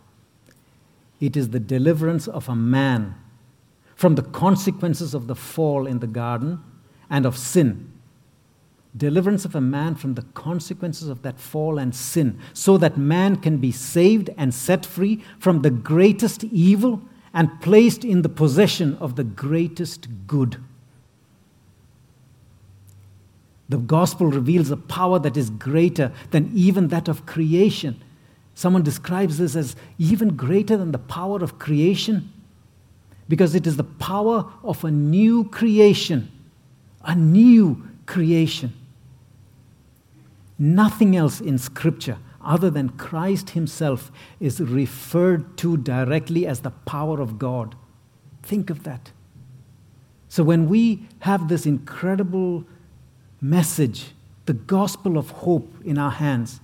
It 1.19 1.37
is 1.37 1.49
the 1.49 1.59
deliverance 1.59 2.27
of 2.27 2.49
a 2.49 2.55
man 2.55 3.15
from 3.95 4.15
the 4.15 4.23
consequences 4.23 5.13
of 5.13 5.27
the 5.27 5.35
fall 5.35 5.85
in 5.85 5.99
the 5.99 6.07
garden 6.07 6.63
and 7.09 7.25
of 7.25 7.37
sin 7.37 7.91
deliverance 8.95 9.45
of 9.45 9.55
a 9.55 9.61
man 9.61 9.95
from 9.95 10.15
the 10.15 10.21
consequences 10.33 11.07
of 11.07 11.21
that 11.21 11.39
fall 11.39 11.77
and 11.77 11.95
sin, 11.95 12.39
so 12.53 12.77
that 12.77 12.97
man 12.97 13.35
can 13.37 13.57
be 13.57 13.71
saved 13.71 14.29
and 14.37 14.53
set 14.53 14.85
free 14.85 15.23
from 15.39 15.61
the 15.61 15.69
greatest 15.69 16.43
evil 16.45 17.01
and 17.33 17.61
placed 17.61 18.03
in 18.03 18.21
the 18.21 18.29
possession 18.29 18.97
of 18.99 19.15
the 19.15 19.23
greatest 19.23 20.07
good. 20.27 20.57
The 23.69 23.77
gospel 23.77 24.27
reveals 24.27 24.69
a 24.69 24.77
power 24.77 25.17
that 25.19 25.37
is 25.37 25.49
greater 25.49 26.11
than 26.31 26.51
even 26.53 26.89
that 26.89 27.07
of 27.07 27.25
creation. 27.25 28.01
Someone 28.53 28.83
describes 28.83 29.37
this 29.37 29.55
as 29.55 29.77
even 29.97 30.35
greater 30.35 30.75
than 30.75 30.91
the 30.91 30.99
power 30.99 31.41
of 31.41 31.57
creation 31.57 32.31
because 33.29 33.55
it 33.55 33.65
is 33.65 33.77
the 33.77 33.85
power 33.85 34.51
of 34.61 34.83
a 34.83 34.91
new 34.91 35.45
creation, 35.45 36.29
a 37.05 37.15
new 37.15 37.87
creation. 38.05 38.73
Nothing 40.59 41.15
else 41.15 41.39
in 41.39 41.57
Scripture 41.57 42.17
other 42.43 42.69
than 42.69 42.89
Christ 42.89 43.51
Himself 43.51 44.11
is 44.39 44.59
referred 44.59 45.57
to 45.57 45.77
directly 45.77 46.45
as 46.45 46.61
the 46.61 46.71
power 46.71 47.21
of 47.21 47.39
God. 47.39 47.75
Think 48.43 48.69
of 48.69 48.83
that. 48.83 49.11
So 50.29 50.43
when 50.43 50.69
we 50.69 51.07
have 51.19 51.47
this 51.47 51.65
incredible 51.65 52.65
message, 53.41 54.11
the 54.45 54.53
gospel 54.53 55.17
of 55.17 55.29
hope 55.29 55.73
in 55.83 55.97
our 55.97 56.11
hands, 56.11 56.61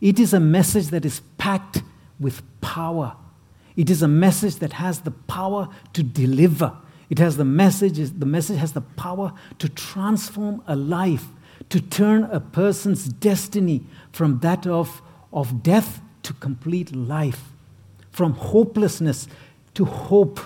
it 0.00 0.18
is 0.18 0.32
a 0.32 0.40
message 0.40 0.88
that 0.88 1.04
is 1.04 1.20
packed 1.38 1.82
with 2.18 2.42
power. 2.60 3.16
It 3.76 3.90
is 3.90 4.02
a 4.02 4.08
message 4.08 4.56
that 4.56 4.74
has 4.74 5.00
the 5.00 5.10
power 5.10 5.68
to 5.92 6.02
deliver. 6.02 6.76
It 7.10 7.18
has 7.18 7.36
the 7.36 7.44
message, 7.44 7.98
the 8.18 8.26
message 8.26 8.58
has 8.58 8.72
the 8.72 8.80
power 8.80 9.32
to 9.58 9.68
transform 9.68 10.62
a 10.66 10.74
life 10.74 11.26
to 11.68 11.80
turn 11.80 12.24
a 12.24 12.40
person's 12.40 13.06
destiny 13.06 13.82
from 14.12 14.40
that 14.40 14.66
of, 14.66 15.02
of 15.32 15.62
death 15.62 16.00
to 16.22 16.32
complete 16.34 16.94
life, 16.94 17.52
from 18.10 18.34
hopelessness 18.34 19.26
to 19.74 19.84
hope, 19.84 20.40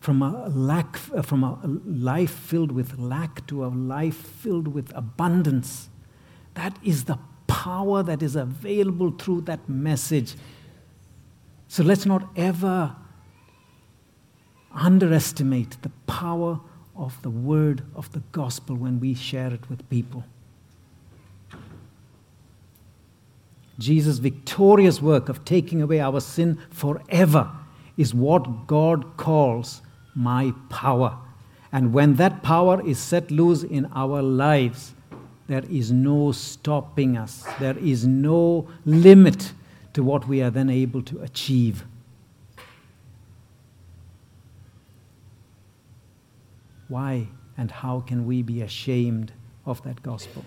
from 0.00 0.22
a 0.22 0.48
lack, 0.48 0.96
from 0.96 1.44
a 1.44 1.58
life 1.84 2.32
filled 2.32 2.72
with 2.72 2.98
lack 2.98 3.46
to 3.46 3.64
a 3.64 3.68
life 3.68 4.16
filled 4.16 4.68
with 4.68 4.90
abundance. 4.96 5.88
That 6.54 6.76
is 6.82 7.04
the 7.04 7.18
power 7.46 8.02
that 8.02 8.22
is 8.22 8.34
available 8.34 9.12
through 9.12 9.42
that 9.42 9.68
message. 9.68 10.34
So 11.68 11.84
let's 11.84 12.04
not 12.04 12.28
ever 12.36 12.96
underestimate 14.74 15.76
the 15.82 15.90
power 16.06 16.60
of 16.96 17.20
the 17.22 17.30
word 17.30 17.82
of 17.94 18.10
the 18.12 18.22
gospel 18.32 18.74
when 18.76 18.98
we 19.00 19.14
share 19.14 19.52
it 19.52 19.68
with 19.70 19.88
people. 19.88 20.24
Jesus' 23.78 24.18
victorious 24.18 25.00
work 25.00 25.28
of 25.28 25.44
taking 25.44 25.82
away 25.82 26.00
our 26.00 26.20
sin 26.20 26.58
forever 26.70 27.50
is 27.96 28.14
what 28.14 28.66
God 28.66 29.16
calls 29.16 29.82
my 30.14 30.52
power. 30.68 31.16
And 31.72 31.92
when 31.92 32.16
that 32.16 32.42
power 32.42 32.86
is 32.86 32.98
set 32.98 33.30
loose 33.30 33.62
in 33.62 33.86
our 33.94 34.20
lives, 34.20 34.92
there 35.48 35.64
is 35.70 35.90
no 35.90 36.32
stopping 36.32 37.16
us. 37.16 37.44
There 37.58 37.78
is 37.78 38.06
no 38.06 38.68
limit 38.84 39.52
to 39.94 40.02
what 40.02 40.28
we 40.28 40.42
are 40.42 40.50
then 40.50 40.70
able 40.70 41.02
to 41.02 41.20
achieve. 41.20 41.84
Why 46.88 47.28
and 47.56 47.70
how 47.70 48.00
can 48.00 48.26
we 48.26 48.42
be 48.42 48.60
ashamed 48.60 49.32
of 49.64 49.82
that 49.84 50.02
gospel? 50.02 50.44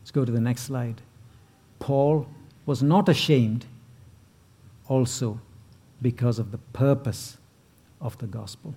Let's 0.00 0.10
go 0.10 0.24
to 0.24 0.32
the 0.32 0.40
next 0.40 0.62
slide. 0.62 1.00
Paul 1.84 2.26
was 2.64 2.82
not 2.82 3.10
ashamed 3.10 3.66
also 4.88 5.38
because 6.00 6.38
of 6.38 6.50
the 6.50 6.56
purpose 6.72 7.36
of 8.00 8.16
the 8.16 8.26
gospel. 8.26 8.74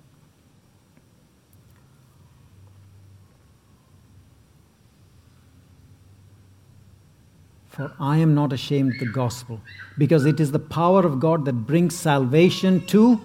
For 7.70 7.94
I 7.98 8.18
am 8.18 8.36
not 8.36 8.52
ashamed 8.52 8.96
of 8.96 9.00
the 9.00 9.06
gospel, 9.14 9.62
because 9.98 10.26
it 10.26 10.42
is 10.42 10.52
the 10.52 10.60
power 10.60 11.06
of 11.06 11.22
God 11.22 11.46
that 11.46 11.54
brings 11.54 11.96
salvation 11.96 12.86
to 12.88 13.22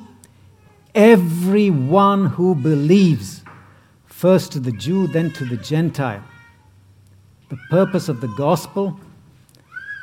everyone 0.95 2.27
who 2.27 2.55
believes, 2.55 3.43
first 4.07 4.53
to 4.53 4.61
the 4.61 4.71
Jew, 4.71 5.09
then 5.09 5.33
to 5.33 5.45
the 5.45 5.57
Gentile. 5.57 6.23
The 7.49 7.59
purpose 7.69 8.09
of 8.09 8.21
the 8.21 8.29
gospel 8.29 9.01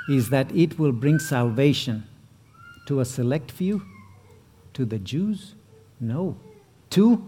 is 0.10 0.30
that 0.30 0.52
it 0.56 0.80
will 0.80 0.91
bring 0.91 1.19
salvation 1.19 2.04
to 2.88 3.00
a 3.00 3.06
select 3.06 3.52
few, 3.52 3.84
to 4.74 4.84
the 4.84 4.98
Jews? 4.98 5.54
No. 6.00 6.38
To 6.91 7.28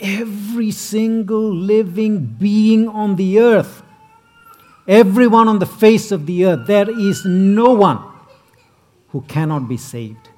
every 0.00 0.70
single 0.70 1.54
living 1.54 2.24
being 2.24 2.88
on 2.88 3.16
the 3.16 3.40
earth. 3.40 3.82
Everyone 4.88 5.48
on 5.48 5.58
the 5.58 5.66
face 5.66 6.10
of 6.12 6.26
the 6.26 6.46
earth. 6.46 6.66
There 6.66 6.88
is 6.88 7.24
no 7.24 7.72
one 7.72 7.98
who 9.08 9.20
cannot 9.22 9.68
be 9.68 9.76
saved. 9.76 10.28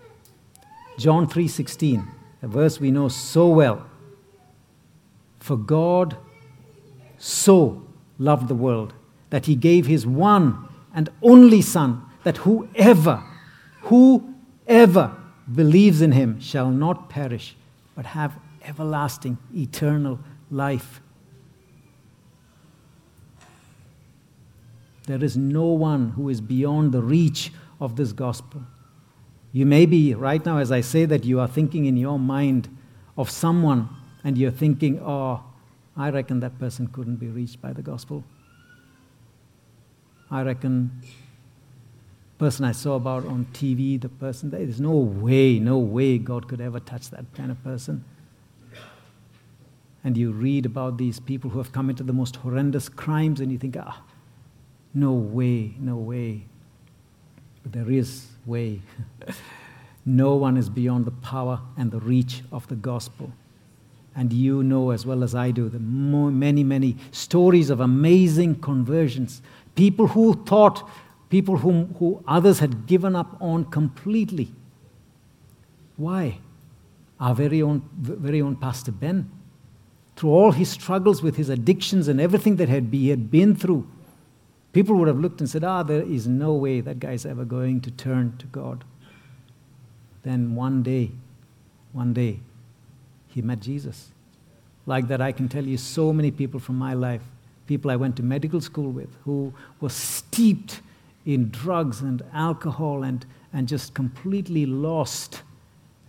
John 0.99 1.29
3:16, 1.29 2.09
a 2.43 2.49
verse 2.49 2.81
we 2.81 2.91
know 2.91 3.09
so 3.09 3.49
well. 3.49 3.87
For 5.39 5.57
God 5.57 6.17
so 7.19 7.83
loved 8.19 8.49
the 8.49 8.55
world 8.55 8.95
that 9.31 9.47
he 9.47 9.55
gave 9.55 9.87
his 9.87 10.07
one 10.07 10.68
and 10.99 11.09
only 11.23 11.63
son 11.63 12.03
that 12.25 12.39
whoever 12.39 13.23
whoever 13.83 15.15
believes 15.55 16.03
in 16.03 16.11
him 16.11 16.41
shall 16.41 16.73
not 16.73 17.09
perish 17.09 17.55
but 17.95 18.05
have 18.05 18.37
everlasting 18.65 19.39
eternal 19.55 20.19
life. 20.51 21.01
There 25.07 25.23
is 25.23 25.37
no 25.37 25.67
one 25.67 26.11
who 26.11 26.29
is 26.29 26.41
beyond 26.41 26.91
the 26.91 27.01
reach 27.01 27.53
of 27.81 27.95
this 27.95 28.11
gospel. 28.11 28.63
You 29.53 29.67
may 29.67 29.87
be, 29.87 30.15
right 30.15 30.45
now, 30.45 30.59
as 30.59 30.73
I 30.73 30.81
say 30.81 31.05
that, 31.05 31.25
you 31.25 31.39
are 31.39 31.47
thinking 31.47 31.87
in 31.87 31.97
your 31.97 32.19
mind 32.19 32.69
of 33.17 33.31
someone 33.31 33.89
and 34.25 34.37
you're 34.37 34.51
thinking, 34.51 35.01
oh, 35.01 35.45
I 35.97 36.11
reckon 36.11 36.41
that 36.41 36.59
person 36.59 36.89
couldn't 36.89 37.17
be 37.17 37.29
reached 37.29 37.63
by 37.63 37.73
the 37.73 37.83
gospel. 37.83 38.25
I 40.31 40.43
reckon 40.43 41.03
person 42.39 42.65
I 42.65 42.73
saw 42.73 42.95
about 42.95 43.27
on 43.27 43.47
TV, 43.53 44.01
the 44.01 44.09
person, 44.09 44.51
there's 44.51 44.81
no 44.81 44.93
way, 44.93 45.59
no 45.59 45.79
way 45.79 46.19
God 46.19 46.47
could 46.47 46.61
ever 46.61 46.79
touch 46.79 47.11
that 47.11 47.25
kind 47.35 47.51
of 47.51 47.63
person. 47.65 48.05
And 50.05 50.17
you 50.17 50.31
read 50.31 50.65
about 50.65 50.97
these 50.97 51.19
people 51.19 51.51
who 51.51 51.59
have 51.59 51.73
come 51.73 51.91
into 51.91 52.05
the 52.05 52.13
most 52.13 52.37
horrendous 52.37 52.89
crimes, 52.89 53.41
and 53.41 53.51
you 53.51 53.59
think, 53.59 53.77
ah, 53.79 54.03
no 54.95 55.13
way, 55.13 55.75
no 55.79 55.97
way. 55.97 56.45
But 57.65 57.73
there 57.73 57.91
is 57.91 58.29
way. 58.47 58.81
no 60.07 60.37
one 60.37 60.57
is 60.57 60.71
beyond 60.71 61.05
the 61.05 61.11
power 61.11 61.61
and 61.77 61.91
the 61.91 61.99
reach 61.99 62.43
of 62.53 62.69
the 62.69 62.77
gospel. 62.77 63.33
And 64.15 64.33
you 64.33 64.63
know 64.63 64.91
as 64.91 65.05
well 65.05 65.23
as 65.23 65.35
I 65.35 65.51
do 65.51 65.69
the 65.69 65.79
many, 65.79 66.65
many 66.65 66.97
stories 67.11 67.69
of 67.69 67.81
amazing 67.81 68.61
conversions. 68.61 69.43
People 69.79 70.09
who 70.09 70.35
thought, 70.45 70.89
people 71.31 71.59
whom, 71.59 71.95
who 72.01 72.23
others 72.27 72.59
had 72.59 72.89
given 72.89 73.15
up 73.15 73.37
on 73.41 73.65
completely. 73.67 74.51
Why? 75.97 76.41
Our 77.21 77.35
very 77.35 77.63
own, 77.63 77.89
very 77.97 78.43
own 78.43 78.57
Pastor 78.57 78.91
Ben. 78.91 79.31
Through 80.17 80.31
all 80.31 80.51
his 80.51 80.69
struggles 80.69 81.23
with 81.23 81.37
his 81.37 81.49
addictions 81.49 82.09
and 82.09 82.21
everything 82.21 82.57
that 82.57 82.69
had 82.69 82.89
he 82.91 83.11
had 83.11 83.31
been 83.31 83.55
through, 83.55 83.87
People 84.73 84.97
would 84.97 85.09
have 85.09 85.19
looked 85.19 85.41
and 85.41 85.49
said, 85.49 85.65
ah, 85.65 85.83
there 85.83 86.03
is 86.03 86.27
no 86.27 86.53
way 86.53 86.81
that 86.81 87.01
guy's 87.01 87.25
ever 87.25 87.45
going 87.45 87.81
to 87.81 87.91
turn 87.91 88.37
to 88.39 88.47
God. 88.47 88.85
Then 90.23 90.55
one 90.55 90.83
day, 90.83 91.13
one 91.93 92.13
day, 92.13 92.41
he 93.29 93.41
met 93.41 93.61
Jesus. 93.61 94.11
Like 94.85 95.09
that, 95.09 95.21
I 95.21 95.33
can 95.33 95.49
tell 95.49 95.65
you 95.65 95.79
so 95.79 96.13
many 96.13 96.31
people 96.31 96.61
from 96.61 96.77
my 96.77 96.95
life, 96.95 97.23
people 97.69 97.91
I 97.91 97.97
went 97.97 98.17
to 98.17 98.25
medical 98.25 98.61
school 98.61 98.91
with, 98.91 99.15
who 99.25 99.53
were 99.81 99.91
steeped 99.91 100.81
in 101.25 101.51
drugs 101.51 102.01
and 102.01 102.23
alcohol 102.33 103.05
and, 103.05 103.25
and 103.53 103.69
just 103.69 103.95
completely 103.95 104.67
lost. 104.67 105.43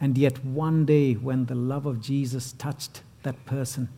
And 0.02 0.18
yet, 0.18 0.44
one 0.44 0.86
day, 0.86 1.14
when 1.14 1.46
the 1.46 1.56
love 1.56 1.86
of 1.86 2.02
Jesus 2.02 2.54
touched 2.54 3.04
that 3.24 3.46
person, 3.46 3.90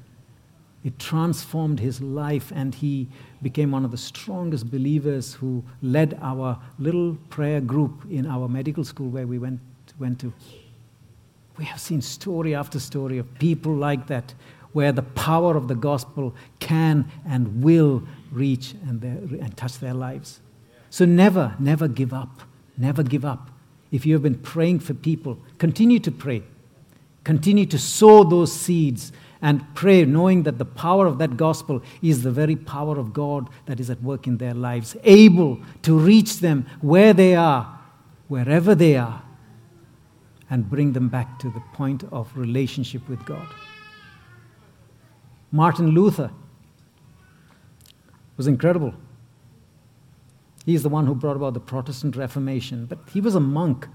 it 0.83 0.97
transformed 0.97 1.79
his 1.79 2.01
life, 2.01 2.51
and 2.55 2.73
he 2.73 3.07
became 3.43 3.71
one 3.71 3.85
of 3.85 3.91
the 3.91 3.97
strongest 3.97 4.71
believers 4.71 5.35
who 5.35 5.63
led 5.83 6.17
our 6.21 6.59
little 6.79 7.15
prayer 7.29 7.61
group 7.61 8.03
in 8.09 8.25
our 8.25 8.47
medical 8.47 8.83
school 8.83 9.09
where 9.09 9.27
we 9.27 9.37
went, 9.37 9.59
went 9.99 10.19
to. 10.21 10.33
We 11.57 11.65
have 11.65 11.79
seen 11.79 12.01
story 12.01 12.55
after 12.55 12.79
story 12.79 13.19
of 13.19 13.31
people 13.35 13.75
like 13.75 14.07
that, 14.07 14.33
where 14.73 14.91
the 14.91 15.01
power 15.01 15.55
of 15.55 15.67
the 15.67 15.75
gospel 15.75 16.35
can 16.59 17.09
and 17.27 17.63
will 17.63 18.03
reach 18.31 18.73
and, 18.87 19.03
and 19.03 19.57
touch 19.57 19.79
their 19.79 19.93
lives. 19.93 20.39
So 20.89 21.05
never, 21.05 21.55
never 21.59 21.87
give 21.87 22.13
up. 22.13 22.41
Never 22.77 23.03
give 23.03 23.25
up. 23.25 23.49
If 23.91 24.05
you 24.05 24.13
have 24.13 24.23
been 24.23 24.39
praying 24.39 24.79
for 24.79 24.93
people, 24.93 25.37
continue 25.57 25.99
to 25.99 26.11
pray. 26.11 26.43
Continue 27.23 27.65
to 27.67 27.77
sow 27.77 28.23
those 28.23 28.51
seeds 28.51 29.11
and 29.41 29.63
pray, 29.75 30.05
knowing 30.05 30.43
that 30.43 30.57
the 30.57 30.65
power 30.65 31.07
of 31.07 31.17
that 31.17 31.35
gospel 31.35 31.81
is 32.01 32.23
the 32.23 32.31
very 32.31 32.55
power 32.55 32.97
of 32.97 33.11
God 33.11 33.49
that 33.65 33.79
is 33.79 33.89
at 33.89 34.01
work 34.01 34.27
in 34.27 34.37
their 34.37 34.53
lives, 34.53 34.95
able 35.03 35.59
to 35.81 35.97
reach 35.97 36.39
them 36.39 36.65
where 36.81 37.13
they 37.13 37.35
are, 37.35 37.79
wherever 38.27 38.75
they 38.75 38.97
are, 38.97 39.23
and 40.49 40.69
bring 40.69 40.93
them 40.93 41.09
back 41.09 41.39
to 41.39 41.49
the 41.49 41.61
point 41.73 42.03
of 42.11 42.31
relationship 42.35 43.07
with 43.09 43.23
God. 43.25 43.47
Martin 45.51 45.89
Luther 45.89 46.31
was 48.37 48.47
incredible. 48.47 48.93
He's 50.65 50.83
the 50.83 50.89
one 50.89 51.07
who 51.07 51.15
brought 51.15 51.35
about 51.35 51.53
the 51.53 51.59
Protestant 51.59 52.15
Reformation, 52.15 52.85
but 52.85 52.99
he 53.11 53.19
was 53.19 53.35
a 53.35 53.39
monk. 53.39 53.87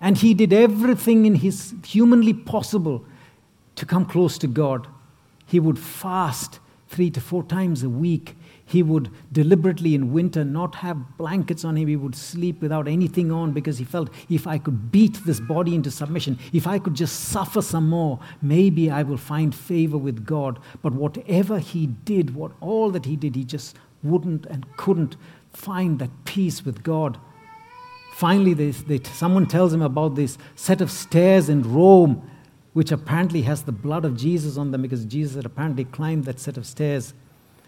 And 0.00 0.18
he 0.18 0.34
did 0.34 0.52
everything 0.52 1.26
in 1.26 1.36
his 1.36 1.74
humanly 1.84 2.32
possible 2.32 3.04
to 3.76 3.86
come 3.86 4.06
close 4.06 4.38
to 4.38 4.46
God. 4.46 4.86
He 5.46 5.60
would 5.60 5.78
fast 5.78 6.58
three 6.88 7.10
to 7.10 7.20
four 7.20 7.42
times 7.42 7.82
a 7.82 7.90
week. 7.90 8.36
He 8.70 8.84
would 8.84 9.10
deliberately 9.32 9.96
in 9.96 10.12
winter 10.12 10.44
not 10.44 10.76
have 10.76 11.16
blankets 11.18 11.64
on 11.64 11.76
him. 11.76 11.88
He 11.88 11.96
would 11.96 12.14
sleep 12.14 12.62
without 12.62 12.86
anything 12.86 13.32
on 13.32 13.50
because 13.50 13.78
he 13.78 13.84
felt 13.84 14.10
if 14.28 14.46
I 14.46 14.58
could 14.58 14.92
beat 14.92 15.18
this 15.26 15.40
body 15.40 15.74
into 15.74 15.90
submission, 15.90 16.38
if 16.52 16.68
I 16.68 16.78
could 16.78 16.94
just 16.94 17.18
suffer 17.30 17.62
some 17.62 17.88
more, 17.88 18.20
maybe 18.40 18.88
I 18.88 19.02
will 19.02 19.16
find 19.16 19.52
favor 19.52 19.98
with 19.98 20.24
God. 20.24 20.60
But 20.82 20.92
whatever 20.92 21.58
he 21.58 21.86
did, 21.88 22.36
what 22.36 22.52
all 22.60 22.90
that 22.92 23.06
he 23.06 23.16
did, 23.16 23.34
he 23.34 23.42
just 23.42 23.76
wouldn't 24.04 24.46
and 24.46 24.64
couldn't 24.76 25.16
find 25.52 25.98
that 25.98 26.24
peace 26.24 26.64
with 26.64 26.84
God. 26.84 27.18
Finally, 28.12 28.54
they, 28.54 28.70
they, 28.70 29.00
someone 29.02 29.46
tells 29.46 29.72
him 29.72 29.82
about 29.82 30.14
this 30.14 30.38
set 30.54 30.80
of 30.80 30.92
stairs 30.92 31.48
in 31.48 31.62
Rome 31.74 32.22
which 32.72 32.92
apparently 32.92 33.42
has 33.42 33.62
the 33.62 33.72
blood 33.72 34.04
of 34.04 34.16
Jesus 34.16 34.56
on 34.56 34.70
them 34.70 34.82
because 34.82 35.04
Jesus 35.04 35.34
had 35.34 35.44
apparently 35.44 35.84
climbed 35.84 36.24
that 36.26 36.38
set 36.38 36.56
of 36.56 36.64
stairs. 36.64 37.14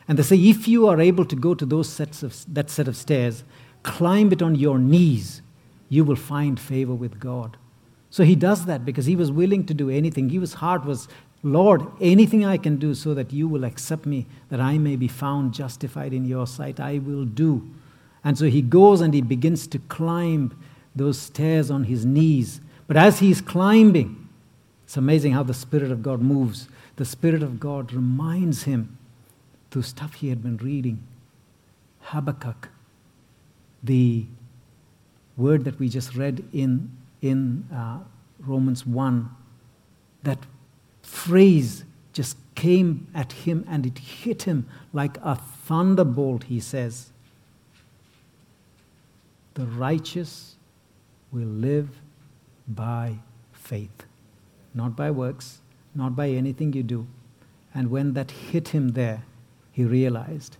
And 0.08 0.18
they 0.18 0.22
say, 0.22 0.36
if 0.36 0.66
you 0.66 0.88
are 0.88 1.00
able 1.00 1.24
to 1.24 1.36
go 1.36 1.54
to 1.54 1.64
those 1.64 1.88
sets 1.88 2.22
of, 2.22 2.34
that 2.52 2.70
set 2.70 2.88
of 2.88 2.96
stairs, 2.96 3.44
climb 3.82 4.32
it 4.32 4.42
on 4.42 4.54
your 4.54 4.78
knees, 4.78 5.42
you 5.88 6.04
will 6.04 6.16
find 6.16 6.58
favor 6.58 6.94
with 6.94 7.20
God. 7.20 7.56
So 8.10 8.24
he 8.24 8.34
does 8.34 8.66
that 8.66 8.84
because 8.84 9.06
he 9.06 9.16
was 9.16 9.30
willing 9.32 9.64
to 9.66 9.74
do 9.74 9.88
anything. 9.88 10.28
His 10.28 10.54
heart 10.54 10.84
was, 10.84 11.08
Lord, 11.42 11.86
anything 12.00 12.44
I 12.44 12.58
can 12.58 12.76
do 12.76 12.94
so 12.94 13.14
that 13.14 13.32
you 13.32 13.48
will 13.48 13.64
accept 13.64 14.04
me, 14.04 14.26
that 14.50 14.60
I 14.60 14.78
may 14.78 14.96
be 14.96 15.08
found 15.08 15.54
justified 15.54 16.12
in 16.12 16.24
your 16.24 16.46
sight, 16.46 16.80
I 16.80 16.98
will 16.98 17.24
do. 17.24 17.70
And 18.24 18.36
so 18.36 18.46
he 18.46 18.62
goes 18.62 19.00
and 19.00 19.14
he 19.14 19.22
begins 19.22 19.66
to 19.68 19.78
climb 19.78 20.56
those 20.94 21.18
stairs 21.18 21.70
on 21.70 21.84
his 21.84 22.04
knees 22.04 22.60
But 22.86 22.96
as 22.96 23.20
he's 23.20 23.40
climbing, 23.40 24.28
it's 24.84 24.98
amazing 24.98 25.32
how 25.32 25.42
the 25.42 25.54
Spirit 25.54 25.90
of 25.90 26.02
God 26.02 26.20
moves. 26.20 26.68
The 26.96 27.06
Spirit 27.06 27.42
of 27.42 27.58
God 27.58 27.90
reminds 27.92 28.64
him 28.64 28.98
through 29.72 29.82
stuff 29.82 30.14
he 30.14 30.28
had 30.28 30.42
been 30.42 30.58
reading. 30.58 31.02
Habakkuk, 32.00 32.68
the 33.82 34.26
word 35.38 35.64
that 35.64 35.78
we 35.78 35.88
just 35.88 36.14
read 36.14 36.44
in, 36.52 36.90
in 37.22 37.66
uh, 37.74 38.00
Romans 38.38 38.86
1, 38.86 39.30
that 40.24 40.38
phrase 41.02 41.84
just 42.12 42.36
came 42.54 43.06
at 43.14 43.32
him 43.32 43.64
and 43.66 43.86
it 43.86 43.98
hit 43.98 44.42
him 44.42 44.68
like 44.92 45.16
a 45.22 45.36
thunderbolt, 45.36 46.44
he 46.44 46.60
says. 46.60 47.10
The 49.54 49.64
righteous 49.64 50.56
will 51.32 51.48
live 51.48 51.88
by 52.68 53.14
faith, 53.54 54.04
not 54.74 54.94
by 54.94 55.10
works, 55.10 55.60
not 55.94 56.14
by 56.14 56.28
anything 56.28 56.74
you 56.74 56.82
do. 56.82 57.06
And 57.74 57.90
when 57.90 58.12
that 58.12 58.30
hit 58.30 58.68
him 58.68 58.88
there, 58.90 59.22
he 59.72 59.84
realized, 59.84 60.58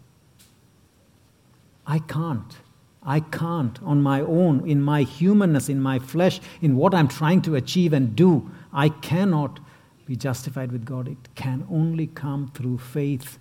I 1.87 2.01
can't. 2.01 2.57
I 3.05 3.21
can't 3.21 3.83
on 3.83 4.03
my 4.03 4.21
own, 4.21 4.69
in 4.69 4.81
my 4.81 5.03
humanness, 5.03 5.69
in 5.69 5.81
my 5.81 5.99
flesh, 5.99 6.41
in 6.61 6.77
what 6.77 6.95
I'm 6.95 7.09
trying 7.09 7.43
to 7.43 7.57
achieve 7.57 7.93
and 7.93 8.17
do. 8.17 8.51
I 8.73 8.89
cannot 8.89 9.61
be 10.07 10.17
justified 10.17 10.73
with 10.73 10.85
God. 10.85 11.09
It 11.09 11.35
can 11.35 11.67
only 11.71 12.07
come 12.07 12.51
through 12.55 12.79
faith 12.79 13.39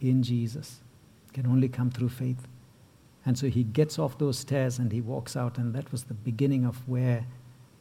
in 0.00 0.22
Jesus. 0.22 0.80
It 1.28 1.34
can 1.34 1.46
only 1.46 1.68
come 1.68 1.90
through 1.90 2.08
faith. 2.08 2.48
And 3.24 3.38
so 3.38 3.48
he 3.48 3.62
gets 3.62 3.98
off 3.98 4.18
those 4.18 4.38
stairs 4.38 4.78
and 4.78 4.90
he 4.90 5.00
walks 5.00 5.36
out, 5.36 5.58
and 5.58 5.74
that 5.74 5.92
was 5.92 6.04
the 6.04 6.14
beginning 6.14 6.64
of 6.64 6.88
where 6.88 7.24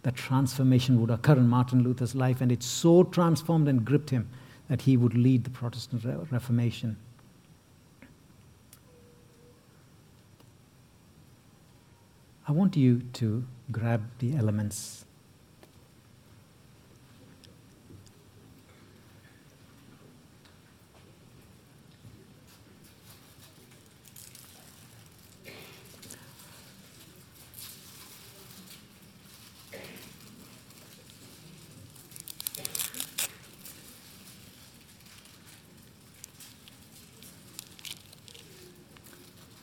that 0.04 0.16
transformation 0.16 1.00
would 1.00 1.10
occur 1.10 1.34
in 1.34 1.48
Martin 1.48 1.84
Luther's 1.84 2.14
life. 2.14 2.42
And 2.42 2.52
it 2.52 2.62
so 2.62 3.04
transformed 3.04 3.68
and 3.68 3.86
gripped 3.86 4.10
him 4.10 4.30
that 4.68 4.82
he 4.82 4.98
would 4.98 5.16
lead 5.16 5.44
the 5.44 5.50
Protestant 5.50 6.04
Reformation. 6.32 6.98
I 12.52 12.54
want 12.54 12.76
you 12.76 13.04
to 13.14 13.46
grab 13.72 14.02
the 14.20 14.36
elements. 14.36 15.06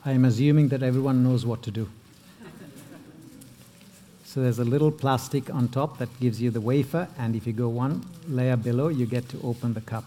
I 0.07 0.13
am 0.13 0.25
assuming 0.25 0.69
that 0.69 0.83
everyone 0.83 1.23
knows 1.23 1.45
what 1.45 1.63
to 1.65 1.71
do. 1.71 1.91
So 4.39 4.43
there's 4.43 4.61
a 4.61 4.65
little 4.65 4.93
plastic 4.93 5.53
on 5.53 5.67
top 5.67 5.99
that 5.99 6.09
gives 6.21 6.41
you 6.41 6.53
the 6.53 6.61
wafer, 6.61 7.09
and 7.19 7.35
if 7.35 7.45
you 7.45 7.53
go 7.53 7.69
one 7.69 8.07
layer 8.29 8.57
below, 8.57 8.87
you 8.87 9.05
get 9.05 9.29
to 9.31 9.41
open 9.43 9.75
the 9.75 9.81
cup. 9.81 10.05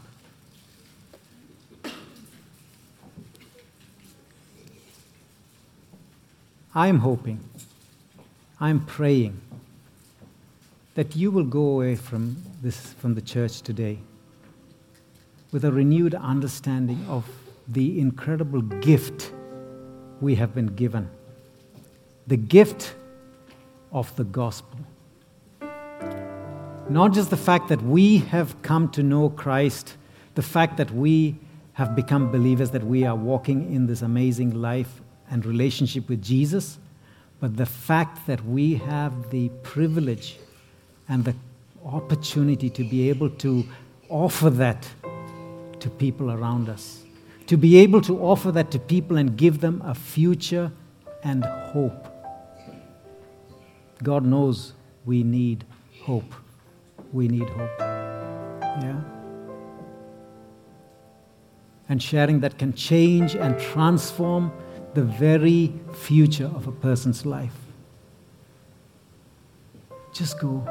I'm 6.74 7.00
hoping, 7.00 7.42
I'm 8.58 8.86
praying 8.86 9.42
that 10.96 11.14
you 11.14 11.30
will 11.30 11.44
go 11.44 11.68
away 11.72 11.98
from 11.98 12.38
this 12.62 12.94
from 12.94 13.16
the 13.16 13.22
church 13.22 13.62
today 13.62 13.98
with 15.52 15.66
a 15.66 15.74
renewed 15.74 16.16
understanding 16.16 17.06
of 17.10 17.26
the 17.68 18.00
incredible 18.00 18.62
gift 18.62 19.34
we 20.22 20.36
have 20.36 20.56
been 20.56 20.68
given. 20.68 21.10
The 22.28 22.38
gift 22.38 22.96
of 23.92 24.16
the 24.16 24.24
gospel. 24.24 24.80
Not 26.90 27.14
just 27.14 27.30
the 27.30 27.38
fact 27.38 27.70
that 27.70 27.82
we 27.82 28.18
have 28.18 28.62
come 28.62 28.90
to 28.90 29.04
know 29.04 29.30
Christ, 29.30 29.98
the 30.36 30.42
fact 30.42 30.78
that 30.78 30.92
we 30.92 31.38
have 31.74 31.96
become 31.96 32.32
believers, 32.32 32.72
that 32.72 32.84
we 32.84 33.06
are 33.06 33.16
walking 33.16 33.74
in 33.74 33.88
this 33.88 34.02
amazing 34.02 34.62
life 34.62 35.02
and 35.30 35.46
relationship 35.46 36.10
with 36.10 36.22
Jesus, 36.22 36.80
but 37.40 37.58
the 37.58 37.66
fact 37.66 38.28
that 38.28 38.44
we 38.46 38.76
have 38.76 39.32
the 39.32 39.50
privilege 39.64 40.38
and 41.08 41.24
the 41.26 41.34
opportunity 41.86 42.70
to 42.70 42.84
be 42.84 43.10
able 43.10 43.30
to 43.30 43.66
offer 44.10 44.50
that 44.50 44.88
to 45.80 45.90
people 45.90 46.32
around 46.32 46.70
us, 46.70 47.04
to 47.48 47.58
be 47.58 47.78
able 47.78 48.02
to 48.02 48.20
offer 48.22 48.52
that 48.52 48.70
to 48.72 48.80
people 48.80 49.18
and 49.18 49.38
give 49.38 49.62
them 49.62 49.82
a 49.86 49.96
future 49.96 50.72
and 51.24 51.44
hope. 51.46 52.11
God 54.04 54.26
knows 54.26 54.74
we 55.06 55.24
need 55.24 55.66
hope. 56.02 56.34
We 57.14 57.28
need 57.28 57.50
hope. 57.50 57.80
Yeah? 57.80 59.02
And 61.90 62.02
sharing 62.02 62.40
that 62.40 62.58
can 62.58 62.74
change 62.74 63.36
and 63.36 63.60
transform 63.60 64.52
the 64.94 65.04
very 65.04 65.74
future 65.94 66.50
of 66.56 66.68
a 66.68 66.72
person's 66.72 67.26
life. 67.26 67.56
Just 70.14 70.40
go. 70.40 70.66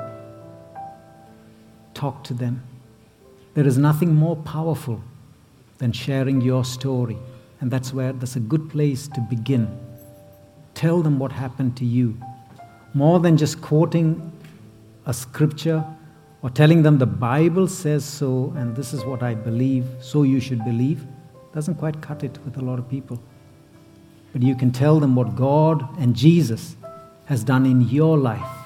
Talk 1.94 2.24
to 2.24 2.34
them. 2.34 2.62
There 3.54 3.66
is 3.66 3.78
nothing 3.78 4.14
more 4.14 4.36
powerful 4.36 5.02
than 5.78 5.92
sharing 5.92 6.40
your 6.40 6.64
story. 6.64 7.18
And 7.60 7.70
that's 7.70 7.92
where 7.92 8.12
that's 8.12 8.36
a 8.36 8.40
good 8.40 8.70
place 8.70 9.08
to 9.08 9.20
begin. 9.20 9.78
Tell 10.74 11.02
them 11.02 11.18
what 11.18 11.32
happened 11.32 11.76
to 11.78 11.84
you 11.84 12.18
more 12.94 13.20
than 13.20 13.36
just 13.36 13.60
quoting 13.60 14.32
a 15.06 15.14
scripture 15.14 15.84
or 16.42 16.50
telling 16.50 16.82
them 16.82 16.98
the 16.98 17.06
Bible 17.06 17.68
says 17.68 18.04
so 18.04 18.52
and 18.56 18.74
this 18.74 18.92
is 18.92 19.04
what 19.04 19.22
I 19.22 19.34
believe, 19.34 19.86
so 20.00 20.22
you 20.22 20.40
should 20.40 20.64
believe, 20.64 21.06
doesn't 21.52 21.76
quite 21.76 22.00
cut 22.00 22.24
it 22.24 22.38
with 22.44 22.56
a 22.56 22.60
lot 22.60 22.78
of 22.78 22.88
people. 22.88 23.22
But 24.32 24.42
you 24.42 24.54
can 24.54 24.70
tell 24.70 25.00
them 25.00 25.14
what 25.14 25.34
God 25.36 25.86
and 25.98 26.14
Jesus 26.14 26.76
has 27.26 27.44
done 27.44 27.66
in 27.66 27.82
your 27.82 28.16
life 28.16 28.56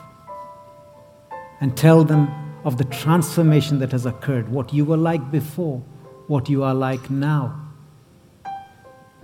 and 1.61 1.77
tell 1.77 2.05
them 2.05 2.29
of 2.65 2.79
the 2.79 2.85
transformation 2.85 3.79
that 3.79 3.93
has 3.93 4.07
occurred, 4.07 4.49
what 4.49 4.73
you 4.73 4.85
were 4.85 4.97
like 4.97 5.31
before, 5.31 5.83
what 6.29 6.49
you 6.49 6.63
are 6.63 6.75
like 6.75 7.11
now. 7.11 7.61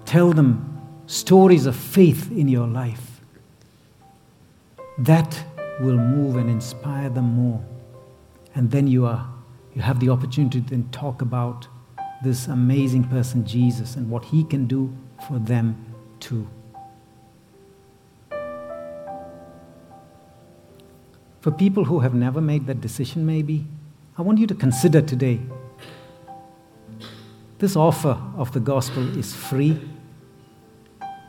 Tell 0.04 0.32
them 0.32 0.80
stories 1.06 1.66
of 1.66 1.76
faith 1.76 2.30
in 2.32 2.48
your 2.48 2.66
life 2.66 3.09
that 5.04 5.44
will 5.80 5.96
move 5.96 6.36
and 6.36 6.50
inspire 6.50 7.08
them 7.08 7.34
more. 7.34 7.64
And 8.54 8.70
then 8.70 8.86
you, 8.86 9.06
are, 9.06 9.26
you 9.74 9.80
have 9.80 9.98
the 9.98 10.10
opportunity 10.10 10.60
to 10.60 10.68
then 10.68 10.88
talk 10.92 11.22
about 11.22 11.68
this 12.22 12.48
amazing 12.48 13.04
person, 13.04 13.46
Jesus, 13.46 13.96
and 13.96 14.10
what 14.10 14.26
he 14.26 14.44
can 14.44 14.66
do 14.66 14.94
for 15.26 15.38
them 15.38 15.94
too. 16.20 16.46
For 21.40 21.50
people 21.50 21.84
who 21.84 22.00
have 22.00 22.12
never 22.12 22.42
made 22.42 22.66
that 22.66 22.82
decision, 22.82 23.24
maybe, 23.24 23.66
I 24.18 24.22
want 24.22 24.38
you 24.38 24.46
to 24.48 24.54
consider 24.54 25.00
today 25.00 25.40
this 27.56 27.74
offer 27.76 28.20
of 28.36 28.52
the 28.52 28.60
gospel 28.60 29.16
is 29.18 29.34
free 29.34 29.80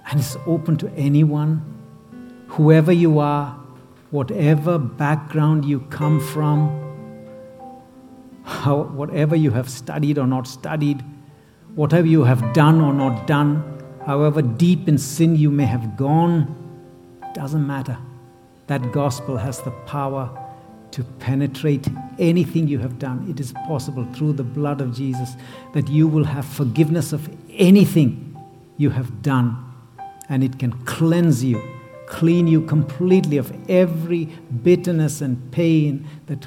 and 0.10 0.20
it's 0.20 0.36
open 0.46 0.76
to 0.78 0.90
anyone, 0.96 1.64
whoever 2.48 2.92
you 2.92 3.20
are, 3.20 3.61
whatever 4.12 4.78
background 4.78 5.66
you 5.66 5.80
come 5.90 6.20
from, 6.20 6.78
how, 8.44 8.84
whatever 8.84 9.36
you 9.36 9.52
have 9.52 9.70
studied 9.70 10.18
or 10.18 10.28
not 10.28 10.46
studied, 10.46 11.04
whatever 11.76 12.08
you 12.08 12.24
have 12.24 12.54
done 12.54 12.82
or 12.82 12.94
not 12.94 13.26
done, 13.26 13.64
however 14.06 14.42
deep 14.42 14.88
in 14.88 14.98
sin 14.98 15.36
you 15.36 15.50
may 15.50 15.66
have 15.66 15.96
gone, 15.96 16.58
doesn't 17.34 17.66
matter. 17.66 17.98
That 18.68 18.92
gospel 18.92 19.38
has 19.38 19.62
the 19.62 19.72
power 19.72 20.38
to 20.92 21.04
penetrate 21.20 21.88
anything 22.20 22.68
you 22.68 22.80
have 22.80 23.00
done. 23.00 23.26
It 23.30 23.40
is 23.40 23.54
possible 23.66 24.06
through 24.14 24.34
the 24.34 24.44
blood 24.44 24.82
of 24.82 24.94
Jesus 24.94 25.38
that 25.74 25.88
you 25.88 26.06
will 26.08 26.26
have 26.26 26.46
forgiveness 26.46 27.14
of 27.14 27.30
anything 27.50 28.38
you 28.76 28.90
have 28.90 29.22
done, 29.22 29.56
and 30.28 30.44
it 30.44 30.60
can 30.60 30.74
cleanse 30.84 31.44
you 31.44 31.62
clean 32.12 32.46
you 32.46 32.62
completely 32.62 33.38
of 33.38 33.52
every 33.70 34.26
bitterness 34.64 35.22
and 35.22 35.52
pain 35.52 36.06
that 36.28 36.46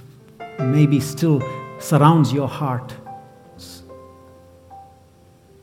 maybe 0.59 1.01
still 1.01 1.43
surrounds 1.81 2.33
your 2.33 2.47
heart. 2.47 2.95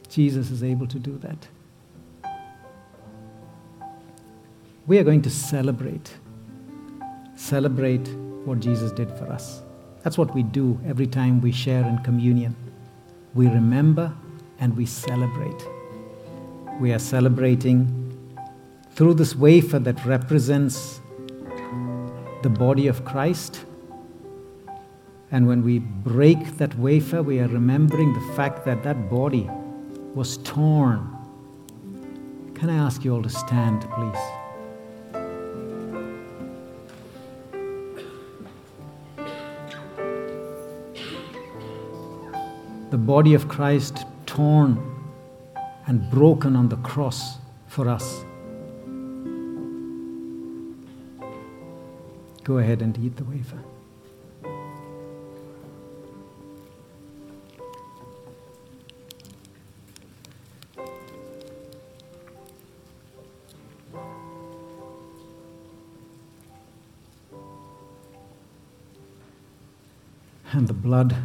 Jesus 0.10 0.49
is 0.49 0.64
able 0.64 0.88
to 0.88 0.97
do 0.97 1.18
that. 1.20 1.47
We 4.88 4.97
are 4.97 5.04
going 5.04 5.22
to 5.22 5.30
celebrate. 5.30 6.12
Celebrate 7.36 8.08
what 8.43 8.60
Jesus 8.60 8.91
did 8.91 9.10
for 9.12 9.32
us. 9.32 9.62
That's 10.02 10.18
what 10.18 10.34
we 10.34 10.41
do 10.41 10.80
every 10.86 11.08
time 11.08 11.41
we 11.41 11.52
share 11.52 11.88
in 11.88 11.99
communion. 11.99 12.56
We 13.36 13.47
remember 13.47 14.12
and 14.60 14.76
we 14.76 14.88
celebrate. 14.88 15.64
We 16.80 16.91
are 16.91 16.99
celebrating 16.99 18.01
through 18.93 19.13
this 19.13 19.35
wafer 19.35 19.79
that 19.79 20.05
represents 20.05 21.01
the 22.43 22.49
body 22.49 22.87
of 22.87 23.05
Christ. 23.05 23.65
And 25.31 25.47
when 25.47 25.63
we 25.63 25.79
break 25.79 26.57
that 26.57 26.77
wafer, 26.77 27.23
we 27.23 27.39
are 27.39 27.47
remembering 27.47 28.13
the 28.13 28.33
fact 28.35 28.65
that 28.65 28.83
that 28.83 29.09
body 29.09 29.49
was 30.13 30.37
torn. 30.37 31.07
Can 32.53 32.69
I 32.69 32.75
ask 32.75 33.05
you 33.05 33.15
all 33.15 33.23
to 33.23 33.29
stand, 33.29 33.87
please? 33.91 34.17
The 42.89 42.97
body 42.97 43.33
of 43.33 43.47
Christ 43.47 44.05
torn 44.25 44.77
and 45.87 46.09
broken 46.11 46.57
on 46.57 46.67
the 46.67 46.75
cross 46.77 47.37
for 47.67 47.87
us. 47.87 48.25
Go 52.43 52.57
ahead 52.57 52.81
and 52.81 52.97
eat 52.97 53.15
the 53.17 53.23
wafer. 53.23 53.59
And 70.53 70.67
the 70.67 70.73
blood 70.73 71.15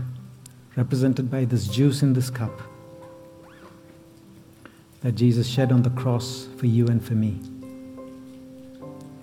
represented 0.76 1.30
by 1.30 1.44
this 1.44 1.66
juice 1.66 2.02
in 2.02 2.12
this 2.12 2.30
cup 2.30 2.60
that 5.00 5.12
Jesus 5.12 5.48
shed 5.48 5.72
on 5.72 5.82
the 5.82 5.90
cross 5.90 6.46
for 6.56 6.66
you 6.66 6.86
and 6.86 7.04
for 7.04 7.14
me. 7.14 7.40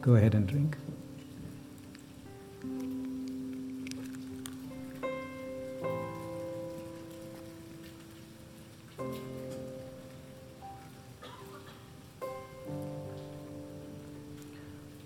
Go 0.01 0.15
ahead 0.15 0.35
and 0.35 0.45
drink. 0.45 0.75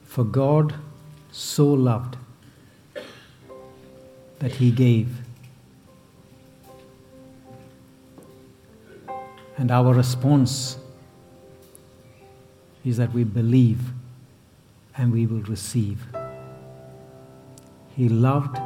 For 0.05 0.23
God 0.23 0.73
so 1.31 1.67
loved 1.67 2.17
that 4.39 4.51
he 4.51 4.71
gave. 4.71 5.09
And 9.57 9.69
our 9.69 9.93
response 9.93 10.77
is 12.83 12.97
that 12.97 13.13
we 13.13 13.23
believe 13.23 13.79
and 14.97 15.11
we 15.13 15.27
will 15.27 15.43
receive. 15.43 16.03
He 17.95 18.09
loved 18.09 18.57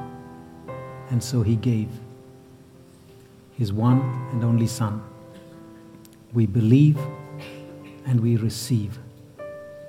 and 1.10 1.22
so 1.22 1.42
he 1.42 1.58
gave 1.58 1.90
his 3.58 3.74
one 3.74 4.00
and 4.32 4.44
only 4.46 4.68
Son. 4.68 5.02
We 6.34 6.46
believe 6.46 6.98
and 8.06 8.20
we 8.20 8.38
receive. 8.38 8.98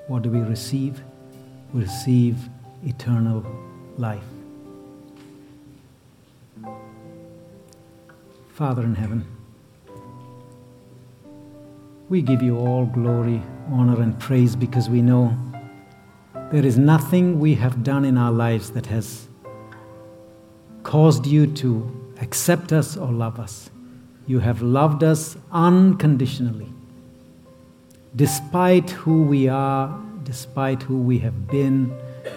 What 0.09 0.23
do 0.23 0.31
we 0.31 0.41
receive? 0.41 1.03
We 1.73 1.83
receive 1.83 2.37
eternal 2.85 3.47
life. 3.97 4.25
Father 8.51 8.83
in 8.83 8.95
heaven, 8.95 9.25
we 12.09 12.21
give 12.21 12.43
you 12.43 12.59
all 12.59 12.85
glory, 12.87 13.43
honor, 13.71 14.03
and 14.03 14.19
praise 14.19 14.55
because 14.55 14.91
we 14.91 15.01
know 15.01 15.37
there 16.51 16.67
is 16.67 16.77
nothing 16.77 17.41
we 17.41 17.55
have 17.55 17.83
done 17.83 18.05
in 18.05 18.19
our 18.19 18.31
lives 18.31 18.71
that 18.73 18.87
has 18.87 19.29
caused 20.83 21.27
you 21.27 21.47
to 21.47 22.15
accept 22.21 22.73
us 22.73 22.97
or 22.97 23.11
love 23.11 23.41
us. 23.41 23.71
You 24.27 24.39
have 24.39 24.63
loved 24.63 25.03
us 25.03 25.37
unconditionally. 25.51 26.73
Despite 28.15 28.91
who 28.91 29.23
we 29.23 29.49
are 29.49 30.03
despite 30.25 30.83
who 30.83 30.97
we 30.99 31.19
have 31.19 31.47
been, 31.49 31.97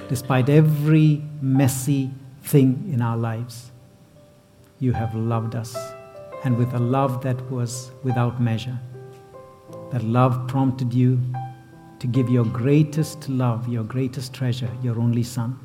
despite 0.09 0.49
every 0.49 1.21
messy 1.41 2.11
thing 2.43 2.89
in 2.91 3.01
our 3.01 3.17
lives. 3.17 3.71
You 4.79 4.93
have 4.93 5.15
loved 5.15 5.55
us, 5.55 5.75
and 6.43 6.57
with 6.57 6.73
a 6.73 6.79
love 6.79 7.21
that 7.23 7.39
was 7.49 7.91
without 8.03 8.41
measure. 8.41 8.77
That 9.91 10.03
love 10.03 10.47
prompted 10.47 10.93
you 10.93 11.19
to 11.99 12.07
give 12.07 12.29
your 12.29 12.45
greatest 12.45 13.29
love, 13.29 13.67
your 13.67 13.83
greatest 13.83 14.33
treasure, 14.33 14.69
your 14.83 14.99
only 14.99 15.23
Son. 15.23 15.59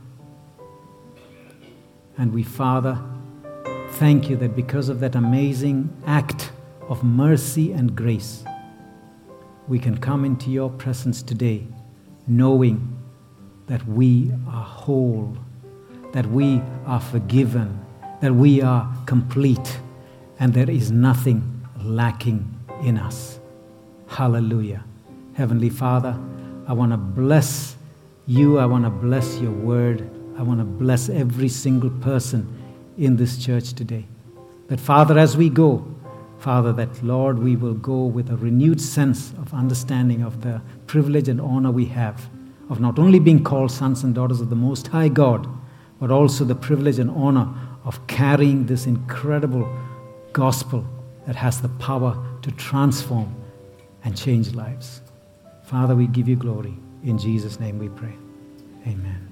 And 2.17 2.33
we, 2.33 2.43
Father, 2.43 2.99
thank 3.93 4.31
you 4.31 4.37
that 4.37 4.57
because 4.57 4.89
of 4.89 5.01
that 5.01 5.15
amazing 5.15 5.95
act 6.07 6.53
of 6.89 7.05
mercy 7.05 7.73
and 7.73 7.95
grace, 7.95 8.45
we 9.69 9.79
can 9.79 9.97
come 9.97 10.25
into 10.25 10.51
your 10.51 10.71
presence 10.71 11.23
today 11.23 11.67
knowing 12.27 12.97
that 13.67 13.87
we 13.87 14.33
are 14.49 14.65
whole, 14.65 15.37
that 16.13 16.27
we 16.27 16.61
are 16.87 17.01
forgiven, 17.01 17.85
that 18.21 18.35
we 18.35 18.61
are 18.61 18.93
complete, 19.07 19.79
and 20.39 20.55
there 20.55 20.71
is 20.71 20.91
nothing 20.91 21.67
lacking 21.83 22.45
in 22.83 22.99
us. 22.99 23.39
Hallelujah. 24.09 24.85
Heavenly 25.35 25.71
Father, 25.71 26.19
I 26.67 26.73
want 26.73 26.93
to 26.93 26.97
bless 26.97 27.77
you. 28.27 28.59
I 28.59 28.67
want 28.67 28.85
to 28.85 28.91
bless 28.91 29.39
your 29.39 29.53
word. 29.53 30.09
I 30.37 30.43
want 30.43 30.61
to 30.61 30.65
bless 30.65 31.09
every 31.09 31.49
single 31.49 31.91
person 31.91 32.60
in 33.01 33.17
this 33.17 33.43
church 33.43 33.73
today. 33.73 34.07
That, 34.69 34.79
Father, 34.79 35.19
as 35.19 35.37
we 35.37 35.49
go, 35.49 35.85
Father, 36.39 36.73
that 36.75 37.03
Lord, 37.03 37.39
we 37.39 37.57
will 37.57 37.75
go 37.75 38.05
with 38.05 38.31
a 38.31 38.37
renewed 38.37 38.81
sense 38.81 39.33
of 39.33 39.53
understanding 39.53 40.23
of 40.23 40.43
the 40.43 40.61
privilege 40.87 41.29
and 41.29 41.41
honor 41.41 41.71
we 41.71 41.87
have 41.87 42.31
of 42.69 42.81
not 42.81 42.99
only 42.99 43.19
being 43.19 43.43
called 43.43 43.73
sons 43.73 44.05
and 44.05 44.15
daughters 44.15 44.41
of 44.41 44.49
the 44.49 44.57
Most 44.57 44.87
High 44.87 45.09
God, 45.09 45.47
but 45.99 46.11
also 46.11 46.45
the 46.45 46.55
privilege 46.55 46.99
and 46.99 47.11
honor 47.11 47.49
of 47.85 48.07
carrying 48.07 48.67
this 48.67 48.87
incredible 48.87 49.69
gospel 50.33 50.87
that 51.27 51.37
has 51.37 51.61
the 51.61 51.69
power 51.69 52.17
to 52.43 52.51
transform 52.53 53.35
and 54.05 54.17
change 54.17 54.55
lives. 54.55 55.01
Father, 55.65 55.97
we 55.97 56.07
give 56.07 56.29
you 56.29 56.37
glory. 56.37 56.75
In 57.03 57.19
Jesus' 57.19 57.59
name 57.59 57.79
we 57.79 57.89
pray. 57.89 58.15
Amen. 58.87 59.30